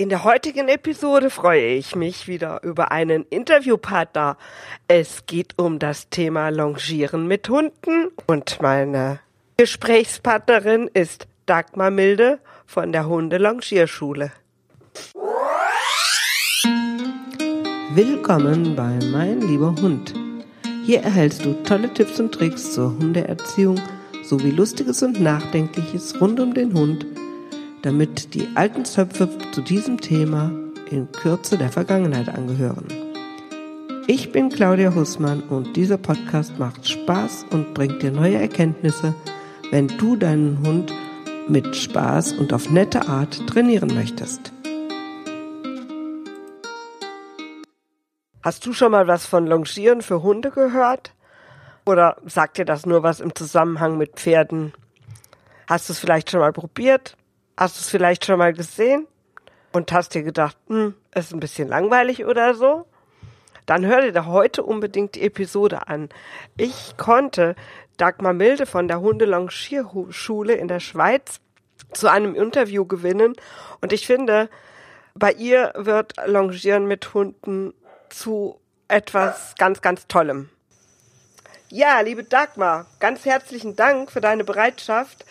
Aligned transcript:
In 0.00 0.08
der 0.08 0.24
heutigen 0.24 0.68
Episode 0.68 1.28
freue 1.28 1.74
ich 1.74 1.94
mich 1.94 2.26
wieder 2.26 2.62
über 2.62 2.90
einen 2.90 3.26
Interviewpartner. 3.28 4.38
Es 4.88 5.26
geht 5.26 5.58
um 5.58 5.78
das 5.78 6.08
Thema 6.08 6.48
Longieren 6.48 7.26
mit 7.26 7.50
Hunden 7.50 8.08
und 8.26 8.62
meine 8.62 9.20
Gesprächspartnerin 9.58 10.88
ist 10.94 11.26
Dagmar 11.44 11.90
Milde 11.90 12.38
von 12.64 12.92
der 12.92 13.08
Hunde-Longierschule. 13.08 14.32
Willkommen 17.92 18.74
bei 18.74 18.98
Mein 19.12 19.42
lieber 19.42 19.74
Hund. 19.82 20.14
Hier 20.86 21.02
erhältst 21.02 21.44
du 21.44 21.62
tolle 21.64 21.92
Tipps 21.92 22.18
und 22.18 22.32
Tricks 22.32 22.72
zur 22.72 22.96
Hundeerziehung 22.98 23.78
sowie 24.22 24.50
Lustiges 24.50 25.02
und 25.02 25.20
Nachdenkliches 25.20 26.18
rund 26.22 26.40
um 26.40 26.54
den 26.54 26.72
Hund– 26.72 27.04
damit 27.82 28.34
die 28.34 28.48
alten 28.54 28.84
Zöpfe 28.84 29.28
zu 29.52 29.60
diesem 29.60 30.00
Thema 30.00 30.52
in 30.90 31.10
Kürze 31.12 31.56
der 31.56 31.70
Vergangenheit 31.70 32.28
angehören. 32.28 32.86
Ich 34.06 34.32
bin 34.32 34.48
Claudia 34.48 34.94
Hussmann 34.94 35.40
und 35.42 35.76
dieser 35.76 35.96
Podcast 35.96 36.58
macht 36.58 36.88
Spaß 36.88 37.46
und 37.50 37.74
bringt 37.74 38.02
dir 38.02 38.10
neue 38.10 38.36
Erkenntnisse, 38.36 39.14
wenn 39.70 39.86
du 39.86 40.16
deinen 40.16 40.66
Hund 40.66 40.92
mit 41.48 41.76
Spaß 41.76 42.32
und 42.32 42.52
auf 42.52 42.70
nette 42.70 43.08
Art 43.08 43.46
trainieren 43.46 43.94
möchtest. 43.94 44.52
Hast 48.42 48.64
du 48.66 48.72
schon 48.72 48.92
mal 48.92 49.06
was 49.06 49.26
von 49.26 49.46
Longieren 49.46 50.02
für 50.02 50.22
Hunde 50.22 50.50
gehört? 50.50 51.14
Oder 51.84 52.16
sagt 52.24 52.58
dir 52.58 52.64
das 52.64 52.86
nur 52.86 53.02
was 53.02 53.20
im 53.20 53.34
Zusammenhang 53.34 53.98
mit 53.98 54.16
Pferden? 54.16 54.72
Hast 55.68 55.88
du 55.88 55.92
es 55.92 55.98
vielleicht 55.98 56.30
schon 56.30 56.40
mal 56.40 56.52
probiert? 56.52 57.16
Hast 57.60 57.76
du 57.76 57.80
es 57.80 57.90
vielleicht 57.90 58.24
schon 58.24 58.38
mal 58.38 58.54
gesehen 58.54 59.06
und 59.72 59.92
hast 59.92 60.14
dir 60.14 60.22
gedacht, 60.22 60.56
hm, 60.68 60.94
ist 61.14 61.34
ein 61.34 61.40
bisschen 61.40 61.68
langweilig 61.68 62.24
oder 62.24 62.54
so? 62.54 62.86
Dann 63.66 63.84
hör 63.84 64.00
dir 64.00 64.12
da 64.12 64.24
heute 64.24 64.62
unbedingt 64.62 65.14
die 65.14 65.20
Episode 65.20 65.86
an. 65.86 66.08
Ich 66.56 66.96
konnte 66.96 67.54
Dagmar 67.98 68.32
Milde 68.32 68.64
von 68.64 68.88
der 68.88 69.02
Hundelongierschule 69.02 70.54
in 70.54 70.68
der 70.68 70.80
Schweiz 70.80 71.40
zu 71.92 72.08
einem 72.08 72.34
Interview 72.34 72.86
gewinnen 72.86 73.34
und 73.82 73.92
ich 73.92 74.06
finde, 74.06 74.48
bei 75.14 75.30
ihr 75.30 75.74
wird 75.76 76.14
Longieren 76.24 76.86
mit 76.86 77.12
Hunden 77.12 77.74
zu 78.08 78.58
etwas 78.88 79.54
ganz, 79.58 79.82
ganz 79.82 80.06
Tollem. 80.06 80.48
Ja, 81.68 82.00
liebe 82.00 82.24
Dagmar, 82.24 82.86
ganz 83.00 83.26
herzlichen 83.26 83.76
Dank 83.76 84.10
für 84.10 84.22
deine 84.22 84.44
Bereitschaft, 84.44 85.26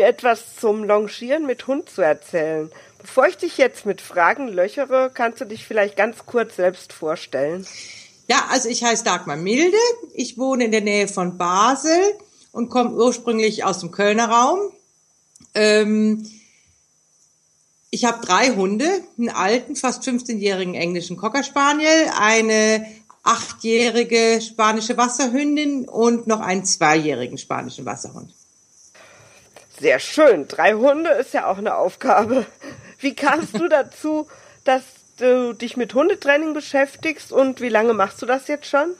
mir 0.00 0.06
etwas 0.06 0.56
zum 0.58 0.84
Longieren 0.84 1.46
mit 1.46 1.66
Hund 1.66 1.90
zu 1.90 2.00
erzählen. 2.00 2.70
Bevor 3.00 3.26
ich 3.26 3.36
dich 3.36 3.58
jetzt 3.58 3.84
mit 3.84 4.00
Fragen 4.00 4.48
löchere, 4.48 5.10
kannst 5.12 5.40
du 5.40 5.44
dich 5.44 5.66
vielleicht 5.66 5.96
ganz 5.96 6.24
kurz 6.26 6.56
selbst 6.56 6.92
vorstellen. 6.92 7.66
Ja, 8.26 8.46
also 8.50 8.68
ich 8.68 8.82
heiße 8.82 9.04
Dagmar 9.04 9.36
Milde. 9.36 9.76
Ich 10.14 10.38
wohne 10.38 10.64
in 10.64 10.72
der 10.72 10.80
Nähe 10.80 11.06
von 11.06 11.36
Basel 11.36 11.98
und 12.52 12.70
komme 12.70 12.92
ursprünglich 12.92 13.64
aus 13.64 13.80
dem 13.80 13.90
Kölner 13.90 14.30
Raum. 14.30 14.58
Ähm, 15.54 16.26
ich 17.90 18.04
habe 18.04 18.24
drei 18.24 18.50
Hunde, 18.50 18.88
einen 19.18 19.28
alten, 19.28 19.76
fast 19.76 20.02
15-jährigen 20.04 20.74
englischen 20.74 21.16
Cocker 21.16 21.42
Spaniel, 21.42 22.10
eine 22.18 22.86
achtjährige 23.22 24.40
spanische 24.40 24.96
Wasserhündin 24.96 25.88
und 25.88 26.26
noch 26.26 26.40
einen 26.40 26.64
zweijährigen 26.64 27.36
spanischen 27.36 27.84
Wasserhund. 27.84 28.32
Sehr 29.80 29.98
schön. 29.98 30.46
Drei 30.46 30.74
Hunde 30.74 31.08
ist 31.10 31.32
ja 31.32 31.46
auch 31.46 31.56
eine 31.56 31.74
Aufgabe. 31.74 32.44
Wie 32.98 33.14
kamst 33.14 33.58
du 33.58 33.66
dazu, 33.66 34.26
dass 34.64 34.82
du 35.16 35.54
dich 35.54 35.78
mit 35.78 35.94
Hundetraining 35.94 36.52
beschäftigst 36.52 37.32
und 37.32 37.62
wie 37.62 37.70
lange 37.70 37.94
machst 37.94 38.20
du 38.20 38.26
das 38.26 38.46
jetzt 38.46 38.66
schon? 38.66 38.90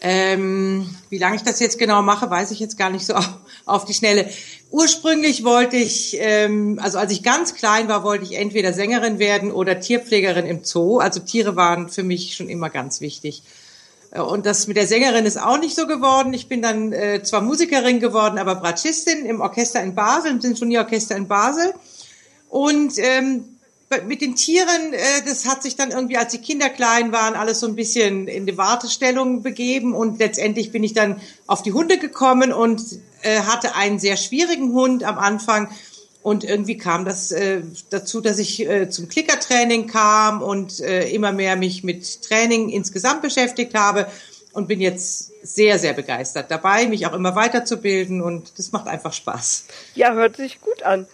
Ähm, 0.00 0.96
wie 1.10 1.18
lange 1.18 1.36
ich 1.36 1.42
das 1.42 1.60
jetzt 1.60 1.78
genau 1.78 2.02
mache, 2.02 2.28
weiß 2.28 2.50
ich 2.50 2.58
jetzt 2.58 2.76
gar 2.76 2.90
nicht 2.90 3.06
so 3.06 3.14
auf, 3.14 3.28
auf 3.66 3.84
die 3.84 3.94
Schnelle. 3.94 4.28
Ursprünglich 4.70 5.44
wollte 5.44 5.76
ich, 5.76 6.16
ähm, 6.18 6.80
also 6.82 6.98
als 6.98 7.12
ich 7.12 7.22
ganz 7.22 7.54
klein 7.54 7.86
war, 7.86 8.02
wollte 8.02 8.24
ich 8.24 8.32
entweder 8.32 8.72
Sängerin 8.72 9.18
werden 9.20 9.52
oder 9.52 9.78
Tierpflegerin 9.78 10.46
im 10.46 10.64
Zoo. 10.64 10.98
Also 10.98 11.20
Tiere 11.20 11.54
waren 11.54 11.88
für 11.88 12.02
mich 12.02 12.34
schon 12.34 12.48
immer 12.48 12.70
ganz 12.70 13.00
wichtig. 13.00 13.42
Und 14.12 14.44
das 14.44 14.66
mit 14.66 14.76
der 14.76 14.88
Sängerin 14.88 15.24
ist 15.24 15.40
auch 15.40 15.58
nicht 15.58 15.76
so 15.76 15.86
geworden. 15.86 16.34
Ich 16.34 16.48
bin 16.48 16.62
dann 16.62 16.92
äh, 16.92 17.22
zwar 17.22 17.42
Musikerin 17.42 18.00
geworden, 18.00 18.38
aber 18.38 18.56
Bratschistin 18.56 19.24
im 19.24 19.40
Orchester 19.40 19.80
in 19.82 19.94
Basel, 19.94 20.32
im 20.32 20.40
Sinfonieorchester 20.40 21.16
in 21.16 21.28
Basel. 21.28 21.72
Und 22.48 22.94
ähm, 22.98 23.56
mit 24.06 24.20
den 24.20 24.34
Tieren, 24.34 24.92
äh, 24.92 25.22
das 25.24 25.46
hat 25.46 25.62
sich 25.62 25.76
dann 25.76 25.92
irgendwie, 25.92 26.16
als 26.16 26.32
die 26.32 26.38
Kinder 26.38 26.68
klein 26.70 27.12
waren, 27.12 27.34
alles 27.34 27.60
so 27.60 27.68
ein 27.68 27.76
bisschen 27.76 28.26
in 28.26 28.46
die 28.46 28.58
Wartestellung 28.58 29.42
begeben. 29.42 29.94
Und 29.94 30.18
letztendlich 30.18 30.72
bin 30.72 30.82
ich 30.82 30.92
dann 30.92 31.20
auf 31.46 31.62
die 31.62 31.72
Hunde 31.72 31.98
gekommen 31.98 32.52
und 32.52 32.82
äh, 33.22 33.40
hatte 33.42 33.76
einen 33.76 34.00
sehr 34.00 34.16
schwierigen 34.16 34.72
Hund 34.72 35.04
am 35.04 35.18
Anfang 35.18 35.70
und 36.22 36.44
irgendwie 36.44 36.76
kam 36.76 37.04
das 37.04 37.32
äh, 37.32 37.62
dazu, 37.88 38.20
dass 38.20 38.38
ich 38.38 38.68
äh, 38.68 38.90
zum 38.90 39.08
Klickertraining 39.08 39.86
kam 39.86 40.42
und 40.42 40.80
äh, 40.80 41.08
immer 41.08 41.32
mehr 41.32 41.56
mich 41.56 41.82
mit 41.82 42.22
Training 42.22 42.68
insgesamt 42.68 43.22
beschäftigt 43.22 43.74
habe 43.74 44.06
und 44.52 44.68
bin 44.68 44.80
jetzt 44.80 45.32
sehr, 45.42 45.78
sehr 45.78 45.94
begeistert 45.94 46.50
dabei, 46.50 46.86
mich 46.86 47.06
auch 47.06 47.14
immer 47.14 47.34
weiterzubilden 47.36 48.20
und 48.20 48.58
das 48.58 48.72
macht 48.72 48.86
einfach 48.86 49.12
Spaß. 49.12 49.66
Ja, 49.94 50.12
hört 50.12 50.36
sich 50.36 50.60
gut 50.60 50.82
an. 50.82 51.06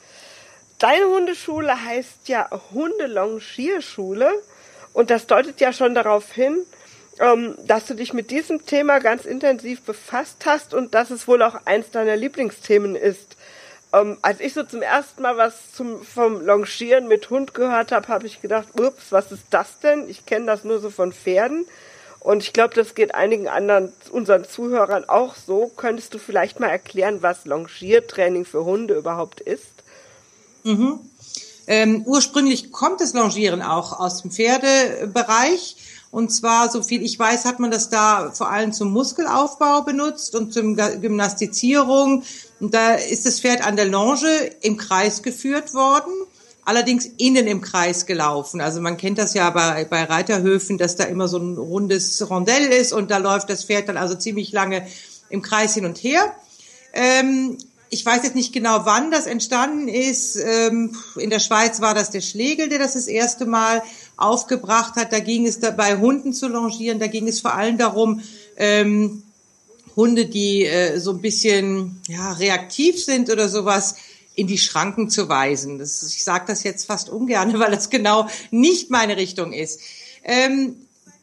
Deine 0.78 1.06
Hundeschule 1.06 1.84
heißt 1.84 2.26
ja 2.28 2.50
Hundelongierschule 2.72 4.30
und 4.92 5.10
das 5.10 5.26
deutet 5.26 5.60
ja 5.60 5.72
schon 5.72 5.94
darauf 5.94 6.32
hin, 6.32 6.58
ähm, 7.20 7.54
dass 7.64 7.86
du 7.86 7.94
dich 7.94 8.12
mit 8.12 8.30
diesem 8.30 8.66
Thema 8.66 8.98
ganz 8.98 9.24
intensiv 9.24 9.82
befasst 9.82 10.44
hast 10.44 10.74
und 10.74 10.94
dass 10.94 11.10
es 11.10 11.28
wohl 11.28 11.42
auch 11.42 11.54
eins 11.64 11.90
deiner 11.90 12.16
Lieblingsthemen 12.16 12.96
ist. 12.96 13.35
Ähm, 13.96 14.18
als 14.22 14.40
ich 14.40 14.52
so 14.52 14.62
zum 14.62 14.82
ersten 14.82 15.22
Mal 15.22 15.36
was 15.36 15.72
zum, 15.72 16.02
vom 16.02 16.44
Longieren 16.44 17.08
mit 17.08 17.30
Hund 17.30 17.54
gehört 17.54 17.92
habe, 17.92 18.08
habe 18.08 18.26
ich 18.26 18.42
gedacht, 18.42 18.68
ups, 18.78 19.10
was 19.10 19.32
ist 19.32 19.44
das 19.50 19.78
denn? 19.80 20.08
Ich 20.08 20.26
kenne 20.26 20.46
das 20.46 20.64
nur 20.64 20.80
so 20.80 20.90
von 20.90 21.12
Pferden. 21.12 21.66
Und 22.20 22.42
ich 22.42 22.52
glaube, 22.52 22.74
das 22.74 22.94
geht 22.94 23.14
einigen 23.14 23.46
anderen, 23.48 23.92
unseren 24.10 24.44
Zuhörern 24.44 25.08
auch 25.08 25.36
so. 25.36 25.70
Könntest 25.76 26.12
du 26.12 26.18
vielleicht 26.18 26.58
mal 26.58 26.68
erklären, 26.68 27.22
was 27.22 27.44
Longiertraining 27.44 28.44
für 28.44 28.64
Hunde 28.64 28.94
überhaupt 28.94 29.40
ist? 29.40 29.62
Mhm. 30.64 30.98
Ähm, 31.68 32.02
ursprünglich 32.04 32.72
kommt 32.72 33.00
das 33.00 33.14
Longieren 33.14 33.62
auch 33.62 33.98
aus 33.98 34.22
dem 34.22 34.30
Pferdebereich. 34.30 35.76
Und 36.16 36.31
zwar, 36.31 36.71
so 36.71 36.81
viel 36.81 37.03
ich 37.03 37.19
weiß, 37.19 37.44
hat 37.44 37.60
man 37.60 37.71
das 37.71 37.91
da 37.91 38.31
vor 38.32 38.50
allem 38.50 38.72
zum 38.72 38.91
Muskelaufbau 38.91 39.82
benutzt 39.82 40.34
und 40.34 40.50
zum 40.50 40.75
Gymnastizierung. 40.75 42.22
Und 42.59 42.72
da 42.72 42.94
ist 42.94 43.27
das 43.27 43.41
Pferd 43.41 43.62
an 43.62 43.77
der 43.77 43.84
Longe 43.84 44.31
im 44.62 44.78
Kreis 44.78 45.22
geführt 45.22 45.75
worden, 45.75 46.10
allerdings 46.65 47.04
innen 47.19 47.47
im 47.47 47.60
Kreis 47.60 48.06
gelaufen. 48.06 48.62
Also 48.62 48.81
man 48.81 48.97
kennt 48.97 49.19
das 49.19 49.34
ja 49.34 49.50
bei, 49.50 49.84
bei 49.84 50.04
Reiterhöfen, 50.04 50.78
dass 50.78 50.97
da 50.97 51.04
immer 51.04 51.28
so 51.28 51.37
ein 51.37 51.59
rundes 51.59 52.31
Rondell 52.31 52.65
ist 52.72 52.94
und 52.94 53.10
da 53.10 53.19
läuft 53.19 53.50
das 53.50 53.65
Pferd 53.65 53.91
dann 53.91 53.98
also 53.98 54.15
ziemlich 54.15 54.53
lange 54.53 54.87
im 55.28 55.43
Kreis 55.43 55.75
hin 55.75 55.84
und 55.84 55.98
her. 55.98 56.34
Ähm, 56.94 57.59
ich 57.91 58.04
weiß 58.04 58.22
jetzt 58.22 58.34
nicht 58.34 58.53
genau, 58.53 58.84
wann 58.84 59.10
das 59.10 59.27
entstanden 59.27 59.88
ist. 59.88 60.37
Ähm, 60.37 60.97
in 61.16 61.31
der 61.31 61.41
Schweiz 61.41 61.81
war 61.81 61.94
das 61.94 62.10
der 62.10 62.21
Schlegel, 62.21 62.69
der 62.69 62.78
das 62.78 62.94
das 62.94 63.06
erste 63.06 63.47
Mal 63.47 63.83
aufgebracht 64.16 64.97
hat. 64.97 65.12
Da 65.12 65.21
ging 65.21 65.47
es 65.47 65.60
dabei, 65.60 65.99
Hunden 65.99 66.32
zu 66.32 66.49
longieren. 66.49 66.99
Da 66.99 67.06
ging 67.06 67.28
es 67.28 67.41
vor 67.41 67.54
allem 67.54 67.78
darum, 67.78 68.22
ähm, 68.56 69.22
Hunde, 69.97 70.27
die 70.27 70.66
äh, 70.66 70.99
so 70.99 71.12
ein 71.12 71.21
bisschen 71.21 72.00
ja, 72.09 72.32
reaktiv 72.32 73.03
sind 73.03 73.31
oder 73.31 73.49
sowas, 73.49 73.97
in 74.34 74.47
die 74.47 74.59
Schranken 74.59 75.09
zu 75.09 75.28
weisen. 75.28 75.78
Das, 75.78 76.03
ich 76.03 76.22
sage 76.22 76.44
das 76.47 76.62
jetzt 76.62 76.87
fast 76.87 77.09
ungern, 77.09 77.59
weil 77.59 77.71
das 77.71 77.91
genau 77.91 78.28
nicht 78.51 78.91
meine 78.91 79.16
Richtung 79.16 79.53
ist. 79.53 79.80
Ähm, 80.22 80.77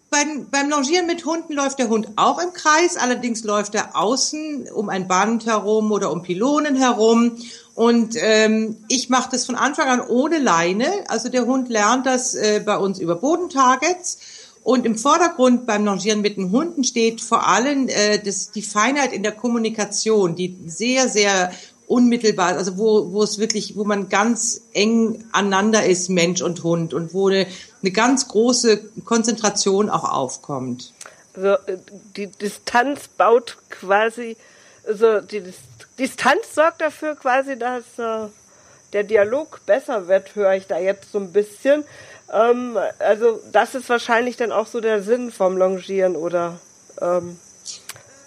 beim, 0.10 0.48
beim 0.52 0.70
Longieren 0.70 1.08
mit 1.08 1.26
Hunden 1.26 1.54
läuft 1.54 1.80
der 1.80 1.90
Hund 1.90 2.10
auch 2.18 2.40
im 2.40 2.54
Kreis, 2.54 2.98
allerdings 2.98 3.44
läuft 3.44 3.74
er 3.74 3.98
außen 3.98 4.70
um 4.72 4.90
ein 4.90 5.08
Band 5.08 5.48
herum 5.48 5.92
oder 5.92 6.12
um 6.12 6.22
Pylonen 6.22 6.76
herum. 6.76 7.38
Und 7.76 8.16
ähm, 8.20 8.78
ich 8.88 9.10
mache 9.10 9.32
das 9.32 9.46
von 9.46 9.56
Anfang 9.56 9.88
an 9.88 10.02
ohne 10.02 10.38
Leine. 10.38 10.88
Also 11.08 11.30
der 11.30 11.46
Hund 11.46 11.70
lernt 11.70 12.06
das 12.06 12.36
äh, 12.36 12.62
bei 12.64 12.78
uns 12.78 13.00
über 13.00 13.16
Bodentargets. 13.16 14.20
Und 14.64 14.86
im 14.86 14.98
Vordergrund 14.98 15.66
beim 15.66 15.84
Longieren 15.84 16.22
mit 16.22 16.38
den 16.38 16.52
Hunden 16.52 16.84
steht 16.84 17.20
vor 17.20 17.48
allem 17.48 17.90
äh, 17.90 18.20
das, 18.20 18.52
die 18.52 18.62
Feinheit 18.62 19.12
in 19.12 19.24
der 19.24 19.34
Kommunikation, 19.34 20.36
die 20.36 20.58
sehr, 20.68 21.10
sehr 21.10 21.52
unmittelbar, 21.88 22.56
also 22.56 22.78
wo, 22.78 23.12
wo 23.12 23.24
es 23.24 23.40
wirklich, 23.40 23.76
wo 23.76 23.84
man 23.84 24.08
ganz 24.08 24.62
eng 24.74 25.26
aneinander 25.32 25.86
ist, 25.86 26.10
Mensch 26.10 26.42
und 26.42 26.64
Hund, 26.64 26.94
und 26.94 27.14
wo 27.14 27.28
eine, 27.28 27.46
eine 27.82 27.92
ganz 27.92 28.30
große 28.30 28.78
Konzentration 29.04 29.90
auch 29.90 30.10
aufkommt. 30.10 30.94
Also 31.36 31.58
die 32.16 32.28
Distanz 32.28 33.10
baut 33.18 33.58
quasi, 33.70 34.38
also 34.88 35.22
die 35.22 35.44
Distanz 35.98 36.56
sorgt 36.56 36.82
dafür 36.82 37.16
quasi, 37.16 37.58
dass 37.58 37.84
äh, 37.98 38.30
der 38.94 39.04
Dialog 39.04 39.66
besser 39.66 40.08
wird, 40.08 40.36
höre 40.36 40.54
ich 40.54 40.68
da 40.68 40.80
jetzt 40.80 41.12
so 41.12 41.20
ein 41.20 41.32
bisschen. 41.32 41.84
Ähm, 42.32 42.78
also 43.00 43.42
das 43.52 43.76
ist 43.76 43.90
wahrscheinlich 43.90 44.38
dann 44.38 44.52
auch 44.52 44.68
so 44.68 44.80
der 44.80 45.04
Sinn 45.04 45.32
vom 45.32 45.58
Longieren, 45.58 46.16
oder? 46.16 46.60
Ähm. 47.02 47.40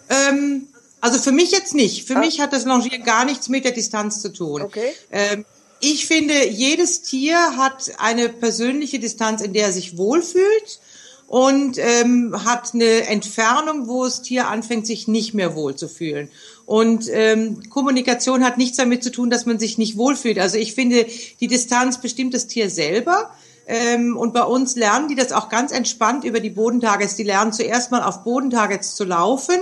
Ähm, 0.08 0.68
also 1.00 1.18
für 1.18 1.32
mich 1.32 1.50
jetzt 1.50 1.74
nicht. 1.74 2.06
Für 2.06 2.16
ah. 2.16 2.20
mich 2.20 2.40
hat 2.40 2.52
das 2.52 2.64
Longieren 2.64 3.04
gar 3.04 3.24
nichts 3.24 3.48
mit 3.48 3.64
der 3.64 3.72
Distanz 3.72 4.22
zu 4.22 4.32
tun. 4.32 4.62
Okay. 4.62 4.92
Ähm, 5.10 5.44
ich 5.80 6.06
finde, 6.06 6.48
jedes 6.48 7.02
Tier 7.02 7.56
hat 7.56 7.92
eine 7.98 8.28
persönliche 8.28 8.98
Distanz, 8.98 9.42
in 9.42 9.52
der 9.52 9.66
er 9.66 9.72
sich 9.72 9.98
wohlfühlt 9.98 10.80
und 11.26 11.78
ähm, 11.78 12.44
hat 12.44 12.72
eine 12.74 13.08
Entfernung, 13.08 13.88
wo 13.88 14.04
das 14.04 14.22
Tier 14.22 14.48
anfängt, 14.48 14.86
sich 14.86 15.08
nicht 15.08 15.34
mehr 15.34 15.54
wohlzufühlen. 15.56 16.28
Und 16.66 17.08
ähm, 17.10 17.68
Kommunikation 17.68 18.44
hat 18.44 18.58
nichts 18.58 18.76
damit 18.76 19.02
zu 19.02 19.10
tun, 19.10 19.30
dass 19.30 19.46
man 19.46 19.58
sich 19.58 19.78
nicht 19.78 19.96
wohlfühlt. 19.96 20.38
Also 20.38 20.56
ich 20.56 20.74
finde, 20.74 21.06
die 21.40 21.48
Distanz 21.48 22.00
bestimmt 22.00 22.34
das 22.34 22.46
Tier 22.46 22.70
selber. 22.70 23.30
Ähm, 23.66 24.16
und 24.16 24.32
bei 24.32 24.44
uns 24.44 24.76
lernen 24.76 25.08
die 25.08 25.16
das 25.16 25.32
auch 25.32 25.48
ganz 25.48 25.72
entspannt 25.72 26.24
über 26.24 26.38
die 26.38 26.50
Bodentargets. 26.50 27.16
Die 27.16 27.24
lernen 27.24 27.52
zuerst 27.52 27.90
mal 27.90 28.02
auf 28.02 28.22
Bodentargets 28.22 28.94
zu 28.94 29.04
laufen 29.04 29.56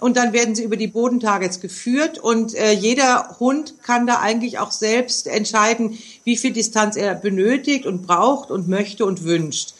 und 0.00 0.16
dann 0.16 0.32
werden 0.32 0.54
sie 0.54 0.62
über 0.62 0.76
die 0.76 0.88
Bodentargets 0.88 1.60
geführt 1.60 2.18
und 2.18 2.54
äh, 2.54 2.72
jeder 2.72 3.36
Hund 3.40 3.82
kann 3.82 4.06
da 4.06 4.20
eigentlich 4.20 4.58
auch 4.58 4.70
selbst 4.70 5.26
entscheiden, 5.26 5.98
wie 6.24 6.36
viel 6.36 6.52
Distanz 6.52 6.96
er 6.96 7.14
benötigt 7.14 7.86
und 7.86 8.06
braucht 8.06 8.50
und 8.50 8.68
möchte 8.68 9.06
und 9.06 9.24
wünscht. 9.24 9.74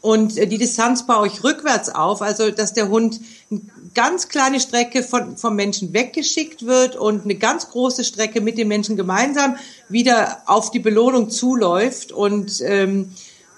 Und 0.00 0.38
äh, 0.38 0.46
die 0.46 0.58
Distanz 0.58 1.06
baue 1.06 1.26
ich 1.26 1.44
rückwärts 1.44 1.90
auf, 1.90 2.22
also 2.22 2.50
dass 2.50 2.72
der 2.72 2.88
Hund 2.88 3.20
eine 3.50 3.60
ganz 3.94 4.28
kleine 4.28 4.60
Strecke 4.60 5.02
von, 5.02 5.36
vom 5.36 5.56
Menschen 5.56 5.92
weggeschickt 5.92 6.64
wird 6.64 6.96
und 6.96 7.24
eine 7.24 7.34
ganz 7.34 7.70
große 7.70 8.04
Strecke 8.04 8.40
mit 8.40 8.56
dem 8.56 8.68
Menschen 8.68 8.96
gemeinsam 8.96 9.56
wieder 9.88 10.42
auf 10.46 10.70
die 10.70 10.78
Belohnung 10.78 11.30
zuläuft. 11.30 12.12
Und 12.12 12.60
ähm, 12.62 13.12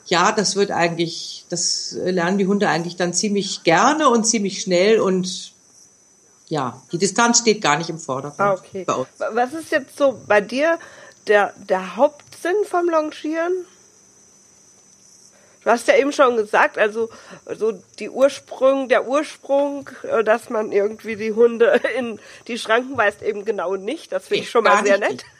ja, 0.06 0.32
das 0.32 0.56
wird 0.56 0.70
eigentlich, 0.70 1.44
das 1.48 1.96
lernen 2.02 2.38
die 2.38 2.46
Hunde 2.46 2.68
eigentlich 2.68 2.96
dann 2.96 3.14
ziemlich 3.14 3.62
gerne 3.62 4.08
und 4.08 4.24
ziemlich 4.24 4.60
schnell 4.60 5.00
und 5.00 5.52
ja, 6.48 6.82
die 6.92 6.98
Distanz 6.98 7.38
steht 7.38 7.62
gar 7.62 7.78
nicht 7.78 7.88
im 7.88 7.98
Vordergrund. 7.98 8.40
Ah, 8.40 8.52
okay. 8.52 8.84
Was 9.32 9.54
ist 9.54 9.70
jetzt 9.70 9.96
so 9.96 10.20
bei 10.26 10.42
dir 10.42 10.78
der, 11.26 11.54
der 11.56 11.96
Hauptsinn 11.96 12.56
vom 12.66 12.90
Longieren? 12.90 13.64
Du 15.64 15.70
hast 15.70 15.86
ja 15.88 15.96
eben 15.96 16.12
schon 16.12 16.36
gesagt, 16.36 16.78
also 16.78 17.08
so 17.56 17.72
die 17.98 18.10
Ursprung, 18.10 18.88
der 18.88 19.06
Ursprung, 19.06 19.88
äh, 20.02 20.24
dass 20.24 20.50
man 20.50 20.72
irgendwie 20.72 21.16
die 21.16 21.32
Hunde 21.32 21.80
in 21.98 22.18
die 22.48 22.58
Schranken 22.58 22.96
weist, 22.96 23.22
eben 23.22 23.44
genau 23.44 23.76
nicht. 23.76 24.12
Das 24.12 24.26
finde 24.26 24.44
ich 24.44 24.50
schon 24.50 24.64
mal 24.64 24.84
sehr 24.84 24.98
nett. 24.98 25.24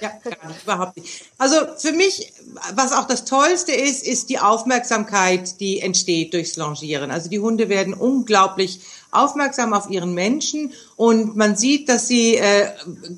Ja, 0.00 0.12
gar 0.22 0.48
nicht, 0.48 0.62
überhaupt 0.62 0.96
nicht. 0.96 1.24
Also 1.36 1.56
für 1.78 1.90
mich, 1.90 2.32
was 2.74 2.92
auch 2.92 3.08
das 3.08 3.24
Tollste 3.24 3.72
ist, 3.72 4.06
ist 4.06 4.30
die 4.30 4.38
Aufmerksamkeit, 4.38 5.58
die 5.58 5.80
entsteht 5.80 6.32
durchs 6.32 6.56
Longieren. 6.56 7.10
Also 7.10 7.28
die 7.28 7.40
Hunde 7.40 7.68
werden 7.68 7.92
unglaublich 7.92 8.80
aufmerksam 9.10 9.72
auf 9.72 9.90
ihren 9.90 10.14
Menschen 10.14 10.72
und 10.94 11.34
man 11.34 11.56
sieht, 11.56 11.88
dass 11.88 12.06
sie 12.06 12.36
äh, 12.36 12.70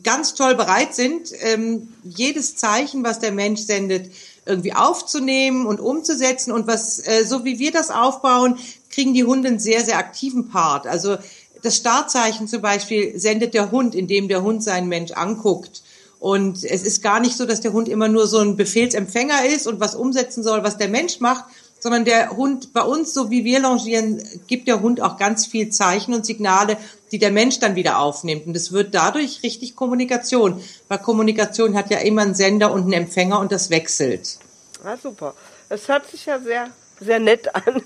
ganz 0.02 0.34
toll 0.34 0.54
bereit 0.54 0.94
sind, 0.94 1.30
ähm, 1.40 1.92
jedes 2.04 2.56
Zeichen, 2.56 3.04
was 3.04 3.18
der 3.18 3.32
Mensch 3.32 3.60
sendet, 3.60 4.10
irgendwie 4.46 4.72
aufzunehmen 4.72 5.66
und 5.66 5.80
umzusetzen. 5.80 6.52
Und 6.52 6.66
was, 6.66 6.98
äh, 7.06 7.24
so 7.24 7.44
wie 7.44 7.58
wir 7.58 7.72
das 7.72 7.90
aufbauen, 7.90 8.58
kriegen 8.90 9.14
die 9.14 9.24
Hunde 9.24 9.48
einen 9.48 9.58
sehr, 9.58 9.84
sehr 9.84 9.98
aktiven 9.98 10.48
Part. 10.48 10.86
Also 10.86 11.16
das 11.62 11.76
Startzeichen 11.76 12.48
zum 12.48 12.62
Beispiel 12.62 13.18
sendet 13.18 13.54
der 13.54 13.70
Hund, 13.70 13.94
indem 13.94 14.28
der 14.28 14.42
Hund 14.42 14.62
seinen 14.62 14.88
Mensch 14.88 15.12
anguckt. 15.12 15.82
Und 16.18 16.64
es 16.64 16.82
ist 16.82 17.02
gar 17.02 17.18
nicht 17.18 17.36
so, 17.36 17.46
dass 17.46 17.62
der 17.62 17.72
Hund 17.72 17.88
immer 17.88 18.08
nur 18.08 18.26
so 18.26 18.38
ein 18.38 18.56
Befehlsempfänger 18.56 19.46
ist 19.46 19.66
und 19.66 19.80
was 19.80 19.94
umsetzen 19.94 20.42
soll, 20.42 20.62
was 20.62 20.76
der 20.76 20.88
Mensch 20.88 21.20
macht, 21.20 21.44
sondern 21.80 22.04
der 22.04 22.30
Hund 22.36 22.72
bei 22.72 22.82
uns, 22.82 23.12
so 23.12 23.30
wie 23.30 23.44
wir 23.44 23.60
longieren, 23.60 24.22
gibt 24.46 24.68
der 24.68 24.80
Hund 24.80 25.00
auch 25.00 25.16
ganz 25.16 25.46
viel 25.46 25.70
Zeichen 25.70 26.14
und 26.14 26.24
Signale, 26.24 26.76
die 27.10 27.18
der 27.18 27.32
Mensch 27.32 27.58
dann 27.58 27.74
wieder 27.74 27.98
aufnimmt. 27.98 28.46
Und 28.46 28.56
es 28.56 28.70
wird 28.70 28.94
dadurch 28.94 29.42
richtig 29.42 29.74
Kommunikation, 29.74 30.62
weil 30.88 30.98
Kommunikation 30.98 31.76
hat 31.76 31.90
ja 31.90 31.98
immer 31.98 32.22
einen 32.22 32.34
Sender 32.34 32.72
und 32.72 32.82
einen 32.82 32.92
Empfänger 32.92 33.40
und 33.40 33.50
das 33.50 33.70
wechselt. 33.70 34.38
Ah, 34.84 34.96
super. 35.02 35.34
Das 35.68 35.88
hört 35.88 36.08
sich 36.08 36.26
ja 36.26 36.38
sehr, 36.38 36.68
sehr 37.00 37.18
nett 37.18 37.54
an. 37.54 37.82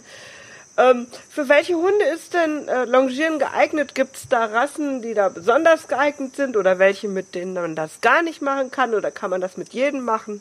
Ähm, 0.77 1.07
für 1.31 1.49
welche 1.49 1.75
Hunde 1.75 2.05
ist 2.15 2.35
denn 2.35 2.67
äh, 2.67 2.85
Longieren 2.85 3.39
geeignet? 3.39 3.95
Gibt 3.95 4.17
es 4.17 4.23
da 4.29 4.47
Rassen, 4.47 5.03
die 5.03 5.15
da 5.15 5.29
besonders 5.29 5.87
geeignet 5.87 6.35
sind 6.35 6.57
oder 6.57 6.81
welche, 6.81 7.09
mit 7.09 7.35
denen 7.37 7.55
man 7.55 7.77
das 7.77 8.01
gar 8.01 8.23
nicht 8.23 8.43
machen 8.43 8.73
kann 8.73 8.93
oder 8.93 9.13
kann 9.13 9.31
man 9.31 9.41
das 9.41 9.57
mit 9.57 9.73
jedem 9.73 10.03
machen? 10.05 10.41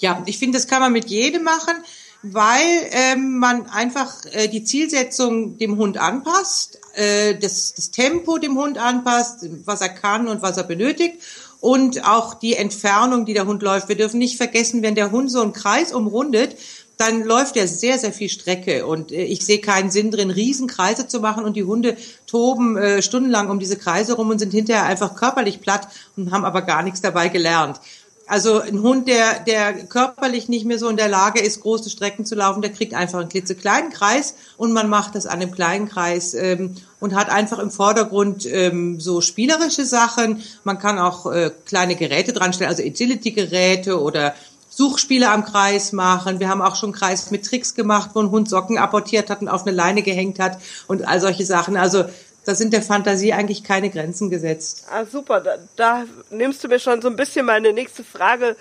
Ja, 0.00 0.22
ich 0.26 0.38
finde, 0.38 0.58
das 0.58 0.66
kann 0.66 0.80
man 0.80 0.92
mit 0.92 1.06
jedem 1.06 1.44
machen 1.44 1.76
weil 2.22 2.66
ähm, 2.90 3.38
man 3.38 3.66
einfach 3.66 4.12
äh, 4.32 4.48
die 4.48 4.64
Zielsetzung 4.64 5.56
dem 5.58 5.76
Hund 5.76 5.98
anpasst, 5.98 6.78
äh, 6.94 7.36
das, 7.36 7.74
das 7.74 7.90
Tempo 7.90 8.38
dem 8.38 8.58
Hund 8.58 8.78
anpasst, 8.78 9.46
was 9.64 9.80
er 9.80 9.90
kann 9.90 10.26
und 10.26 10.42
was 10.42 10.56
er 10.56 10.64
benötigt 10.64 11.18
und 11.60 12.06
auch 12.06 12.34
die 12.34 12.54
Entfernung, 12.54 13.24
die 13.24 13.34
der 13.34 13.46
Hund 13.46 13.62
läuft. 13.62 13.88
Wir 13.88 13.96
dürfen 13.96 14.18
nicht 14.18 14.36
vergessen, 14.36 14.82
wenn 14.82 14.94
der 14.94 15.10
Hund 15.10 15.30
so 15.30 15.40
einen 15.40 15.52
Kreis 15.52 15.92
umrundet, 15.92 16.56
dann 16.96 17.22
läuft 17.22 17.56
er 17.56 17.68
sehr, 17.68 17.96
sehr 17.96 18.12
viel 18.12 18.28
Strecke. 18.28 18.84
Und 18.84 19.12
äh, 19.12 19.22
ich 19.22 19.46
sehe 19.46 19.60
keinen 19.60 19.90
Sinn 19.90 20.10
drin, 20.10 20.30
Riesenkreise 20.30 21.06
zu 21.06 21.20
machen 21.20 21.44
und 21.44 21.56
die 21.56 21.64
Hunde 21.64 21.96
toben 22.26 22.76
äh, 22.76 23.02
stundenlang 23.02 23.48
um 23.48 23.60
diese 23.60 23.76
Kreise 23.76 24.14
rum 24.14 24.30
und 24.30 24.40
sind 24.40 24.52
hinterher 24.52 24.84
einfach 24.84 25.14
körperlich 25.14 25.60
platt 25.60 25.88
und 26.16 26.32
haben 26.32 26.44
aber 26.44 26.62
gar 26.62 26.82
nichts 26.82 27.00
dabei 27.00 27.28
gelernt. 27.28 27.80
Also 28.28 28.60
ein 28.60 28.82
Hund, 28.82 29.08
der, 29.08 29.40
der 29.40 29.72
körperlich 29.86 30.48
nicht 30.50 30.66
mehr 30.66 30.78
so 30.78 30.88
in 30.88 30.98
der 30.98 31.08
Lage 31.08 31.40
ist, 31.40 31.62
große 31.62 31.88
Strecken 31.88 32.26
zu 32.26 32.34
laufen, 32.34 32.60
der 32.60 32.72
kriegt 32.72 32.92
einfach 32.92 33.20
einen 33.20 33.30
klitzekleinen 33.30 33.90
Kreis 33.90 34.34
und 34.58 34.72
man 34.72 34.90
macht 34.90 35.14
das 35.14 35.26
an 35.26 35.40
einem 35.40 35.50
kleinen 35.50 35.88
Kreis 35.88 36.34
ähm, 36.34 36.74
und 37.00 37.14
hat 37.14 37.30
einfach 37.30 37.58
im 37.58 37.70
Vordergrund 37.70 38.44
ähm, 38.44 39.00
so 39.00 39.22
spielerische 39.22 39.86
Sachen. 39.86 40.42
Man 40.62 40.78
kann 40.78 40.98
auch 40.98 41.24
äh, 41.32 41.50
kleine 41.64 41.96
Geräte 41.96 42.34
dran 42.34 42.52
stellen, 42.52 42.68
also 42.68 42.82
Agility-Geräte 42.82 43.98
oder 43.98 44.34
Suchspiele 44.68 45.30
am 45.30 45.44
Kreis 45.44 45.92
machen. 45.92 46.38
Wir 46.38 46.48
haben 46.50 46.62
auch 46.62 46.76
schon 46.76 46.92
Kreis 46.92 47.30
mit 47.30 47.46
Tricks 47.46 47.74
gemacht, 47.74 48.10
wo 48.12 48.20
ein 48.20 48.30
Hund 48.30 48.48
Socken 48.48 48.78
apportiert 48.78 49.30
hat 49.30 49.40
und 49.40 49.48
auf 49.48 49.66
eine 49.66 49.74
Leine 49.74 50.02
gehängt 50.02 50.38
hat 50.38 50.58
und 50.86 51.08
all 51.08 51.20
solche 51.20 51.46
Sachen. 51.46 51.76
Also 51.76 52.04
da 52.48 52.54
sind 52.54 52.72
der 52.72 52.80
Fantasie 52.80 53.34
eigentlich 53.34 53.62
keine 53.62 53.90
Grenzen 53.90 54.30
gesetzt. 54.30 54.86
Ah, 54.90 55.04
super. 55.04 55.42
Da, 55.42 55.56
da 55.76 56.04
nimmst 56.30 56.64
du 56.64 56.68
mir 56.68 56.80
schon 56.80 57.02
so 57.02 57.08
ein 57.08 57.14
bisschen 57.16 57.44
meine 57.44 57.74
nächste 57.74 58.02
Frage 58.02 58.56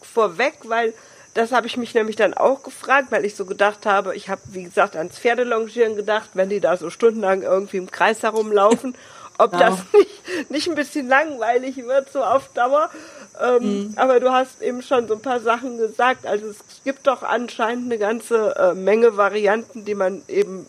vorweg, 0.00 0.54
weil 0.62 0.94
das 1.34 1.50
habe 1.50 1.66
ich 1.66 1.76
mich 1.76 1.92
nämlich 1.92 2.14
dann 2.14 2.34
auch 2.34 2.62
gefragt, 2.62 3.08
weil 3.10 3.24
ich 3.24 3.34
so 3.34 3.44
gedacht 3.44 3.84
habe, 3.84 4.14
ich 4.14 4.28
habe, 4.28 4.40
wie 4.52 4.62
gesagt, 4.62 4.94
ans 4.94 5.18
Pferdelongieren 5.18 5.96
gedacht, 5.96 6.30
wenn 6.34 6.50
die 6.50 6.60
da 6.60 6.76
so 6.76 6.88
stundenlang 6.88 7.42
irgendwie 7.42 7.78
im 7.78 7.90
Kreis 7.90 8.22
herumlaufen, 8.22 8.94
ob 9.38 9.50
genau. 9.50 9.70
das 9.70 9.78
nicht, 9.92 10.50
nicht 10.50 10.68
ein 10.68 10.76
bisschen 10.76 11.08
langweilig 11.08 11.78
wird, 11.78 12.12
so 12.12 12.22
auf 12.22 12.48
Dauer. 12.54 12.90
Ähm, 13.42 13.88
mhm. 13.88 13.92
Aber 13.96 14.20
du 14.20 14.30
hast 14.30 14.62
eben 14.62 14.82
schon 14.82 15.08
so 15.08 15.14
ein 15.14 15.20
paar 15.20 15.40
Sachen 15.40 15.78
gesagt. 15.78 16.26
Also 16.26 16.46
es 16.46 16.58
gibt 16.84 17.08
doch 17.08 17.24
anscheinend 17.24 17.86
eine 17.86 17.98
ganze 17.98 18.54
äh, 18.54 18.74
Menge 18.74 19.16
Varianten, 19.16 19.84
die 19.84 19.96
man 19.96 20.22
eben 20.28 20.66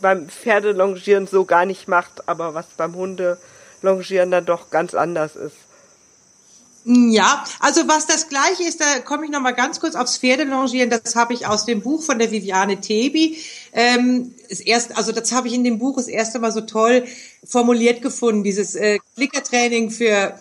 beim 0.00 0.28
Pferdelongieren 0.28 1.26
so 1.26 1.44
gar 1.44 1.66
nicht 1.66 1.88
macht, 1.88 2.28
aber 2.28 2.54
was 2.54 2.66
beim 2.76 2.94
Hundelongieren 2.94 4.30
dann 4.30 4.46
doch 4.46 4.70
ganz 4.70 4.94
anders 4.94 5.36
ist. 5.36 5.56
Ja, 6.84 7.44
also 7.60 7.86
was 7.86 8.06
das 8.06 8.28
gleiche 8.28 8.64
ist, 8.64 8.80
da 8.80 8.98
komme 9.04 9.24
ich 9.24 9.30
noch 9.30 9.40
mal 9.40 9.52
ganz 9.52 9.78
kurz 9.78 9.94
aufs 9.94 10.18
Pferdelongieren. 10.18 10.90
Das 10.90 11.14
habe 11.14 11.32
ich 11.32 11.46
aus 11.46 11.64
dem 11.64 11.80
Buch 11.80 12.02
von 12.02 12.18
der 12.18 12.32
Viviane 12.32 12.80
Tebi. 12.80 13.38
Ähm, 13.72 14.34
das 14.48 14.58
erste, 14.58 14.96
also 14.96 15.12
das 15.12 15.30
habe 15.30 15.46
ich 15.46 15.54
in 15.54 15.62
dem 15.62 15.78
Buch 15.78 15.96
das 15.96 16.08
erste 16.08 16.40
Mal 16.40 16.50
so 16.50 16.62
toll 16.62 17.04
formuliert 17.44 18.02
gefunden, 18.02 18.42
dieses 18.42 18.74
äh, 18.74 18.98
Klickertraining 19.14 19.90
für 19.90 20.34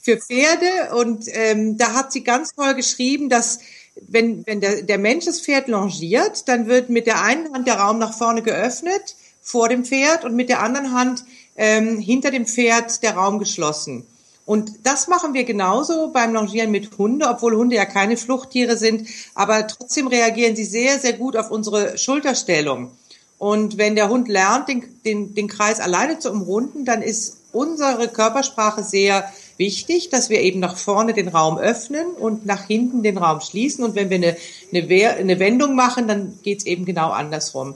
für 0.00 0.18
Pferde. 0.18 0.94
Und 0.94 1.24
ähm, 1.28 1.76
da 1.76 1.94
hat 1.94 2.12
sie 2.12 2.22
ganz 2.22 2.54
toll 2.54 2.74
geschrieben, 2.74 3.28
dass 3.28 3.58
wenn, 4.00 4.46
wenn 4.46 4.60
der, 4.60 4.82
der 4.82 4.98
Mensch 4.98 5.24
das 5.24 5.40
Pferd 5.40 5.68
longiert, 5.68 6.48
dann 6.48 6.66
wird 6.66 6.88
mit 6.88 7.06
der 7.06 7.22
einen 7.22 7.52
Hand 7.52 7.66
der 7.66 7.78
Raum 7.78 7.98
nach 7.98 8.16
vorne 8.16 8.42
geöffnet 8.42 9.16
vor 9.42 9.68
dem 9.68 9.84
Pferd 9.84 10.24
und 10.24 10.34
mit 10.34 10.48
der 10.48 10.62
anderen 10.62 10.92
Hand 10.92 11.24
ähm, 11.56 11.98
hinter 11.98 12.30
dem 12.30 12.46
Pferd 12.46 13.02
der 13.02 13.14
Raum 13.14 13.38
geschlossen. 13.38 14.06
Und 14.46 14.72
das 14.86 15.08
machen 15.08 15.32
wir 15.32 15.44
genauso 15.44 16.08
beim 16.08 16.34
Longieren 16.34 16.70
mit 16.70 16.98
Hunde, 16.98 17.28
obwohl 17.28 17.56
Hunde 17.56 17.76
ja 17.76 17.86
keine 17.86 18.16
Fluchttiere 18.16 18.76
sind, 18.76 19.08
aber 19.34 19.66
trotzdem 19.66 20.06
reagieren 20.06 20.54
sie 20.54 20.64
sehr, 20.64 20.98
sehr 20.98 21.14
gut 21.14 21.36
auf 21.36 21.50
unsere 21.50 21.96
Schulterstellung. 21.96 22.90
Und 23.38 23.78
wenn 23.78 23.94
der 23.94 24.08
Hund 24.08 24.28
lernt, 24.28 24.68
den, 24.68 24.84
den, 25.04 25.34
den 25.34 25.48
Kreis 25.48 25.80
alleine 25.80 26.18
zu 26.18 26.30
umrunden, 26.30 26.84
dann 26.84 27.02
ist 27.02 27.38
unsere 27.52 28.08
Körpersprache 28.08 28.82
sehr 28.82 29.32
wichtig, 29.56 30.10
dass 30.10 30.30
wir 30.30 30.40
eben 30.40 30.60
nach 30.60 30.76
vorne 30.76 31.14
den 31.14 31.28
Raum 31.28 31.58
öffnen 31.58 32.06
und 32.18 32.46
nach 32.46 32.66
hinten 32.66 33.02
den 33.02 33.18
Raum 33.18 33.40
schließen. 33.40 33.84
Und 33.84 33.94
wenn 33.94 34.10
wir 34.10 34.16
eine, 34.16 34.36
eine, 34.72 35.10
eine 35.10 35.38
Wendung 35.38 35.74
machen, 35.74 36.08
dann 36.08 36.38
geht's 36.42 36.66
eben 36.66 36.84
genau 36.84 37.10
andersrum. 37.10 37.74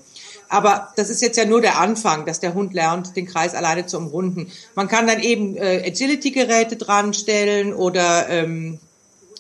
Aber 0.48 0.92
das 0.96 1.10
ist 1.10 1.20
jetzt 1.20 1.36
ja 1.36 1.44
nur 1.44 1.60
der 1.60 1.78
Anfang, 1.78 2.24
dass 2.24 2.40
der 2.40 2.54
Hund 2.54 2.72
lernt, 2.72 3.16
den 3.16 3.26
Kreis 3.26 3.54
alleine 3.54 3.86
zu 3.86 3.98
umrunden. 3.98 4.50
Man 4.74 4.88
kann 4.88 5.06
dann 5.06 5.20
eben 5.20 5.56
äh, 5.56 5.82
Agility-Geräte 5.86 6.76
dran 6.76 7.12
stellen 7.12 7.74
oder 7.74 8.28
ähm, 8.30 8.78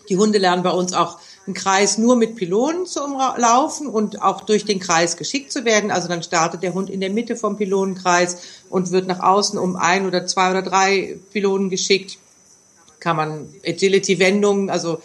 Die 0.08 0.16
Hunde 0.16 0.38
lernen 0.38 0.62
bei 0.62 0.70
uns 0.70 0.92
auch 0.92 1.18
einen 1.46 1.54
Kreis 1.54 1.98
nur 1.98 2.16
mit 2.16 2.36
Pylonen 2.36 2.86
zu 2.86 3.02
umlaufen 3.02 3.86
und 3.86 4.22
auch 4.22 4.42
durch 4.42 4.64
den 4.64 4.80
Kreis 4.80 5.16
geschickt 5.16 5.50
zu 5.50 5.64
werden. 5.64 5.90
Also 5.90 6.08
dann 6.08 6.22
startet 6.22 6.62
der 6.62 6.74
Hund 6.74 6.90
in 6.90 7.00
der 7.00 7.10
Mitte 7.10 7.36
vom 7.36 7.56
Pylonenkreis 7.56 8.38
und 8.70 8.90
wird 8.90 9.06
nach 9.06 9.20
außen 9.20 9.58
um 9.58 9.76
ein 9.76 10.06
oder 10.06 10.26
zwei 10.26 10.50
oder 10.50 10.62
drei 10.62 11.18
Pylonen 11.32 11.70
geschickt. 11.70 12.18
Kann 13.00 13.16
man 13.16 13.48
Agility-Wendungen, 13.64 14.70
also 14.70 15.00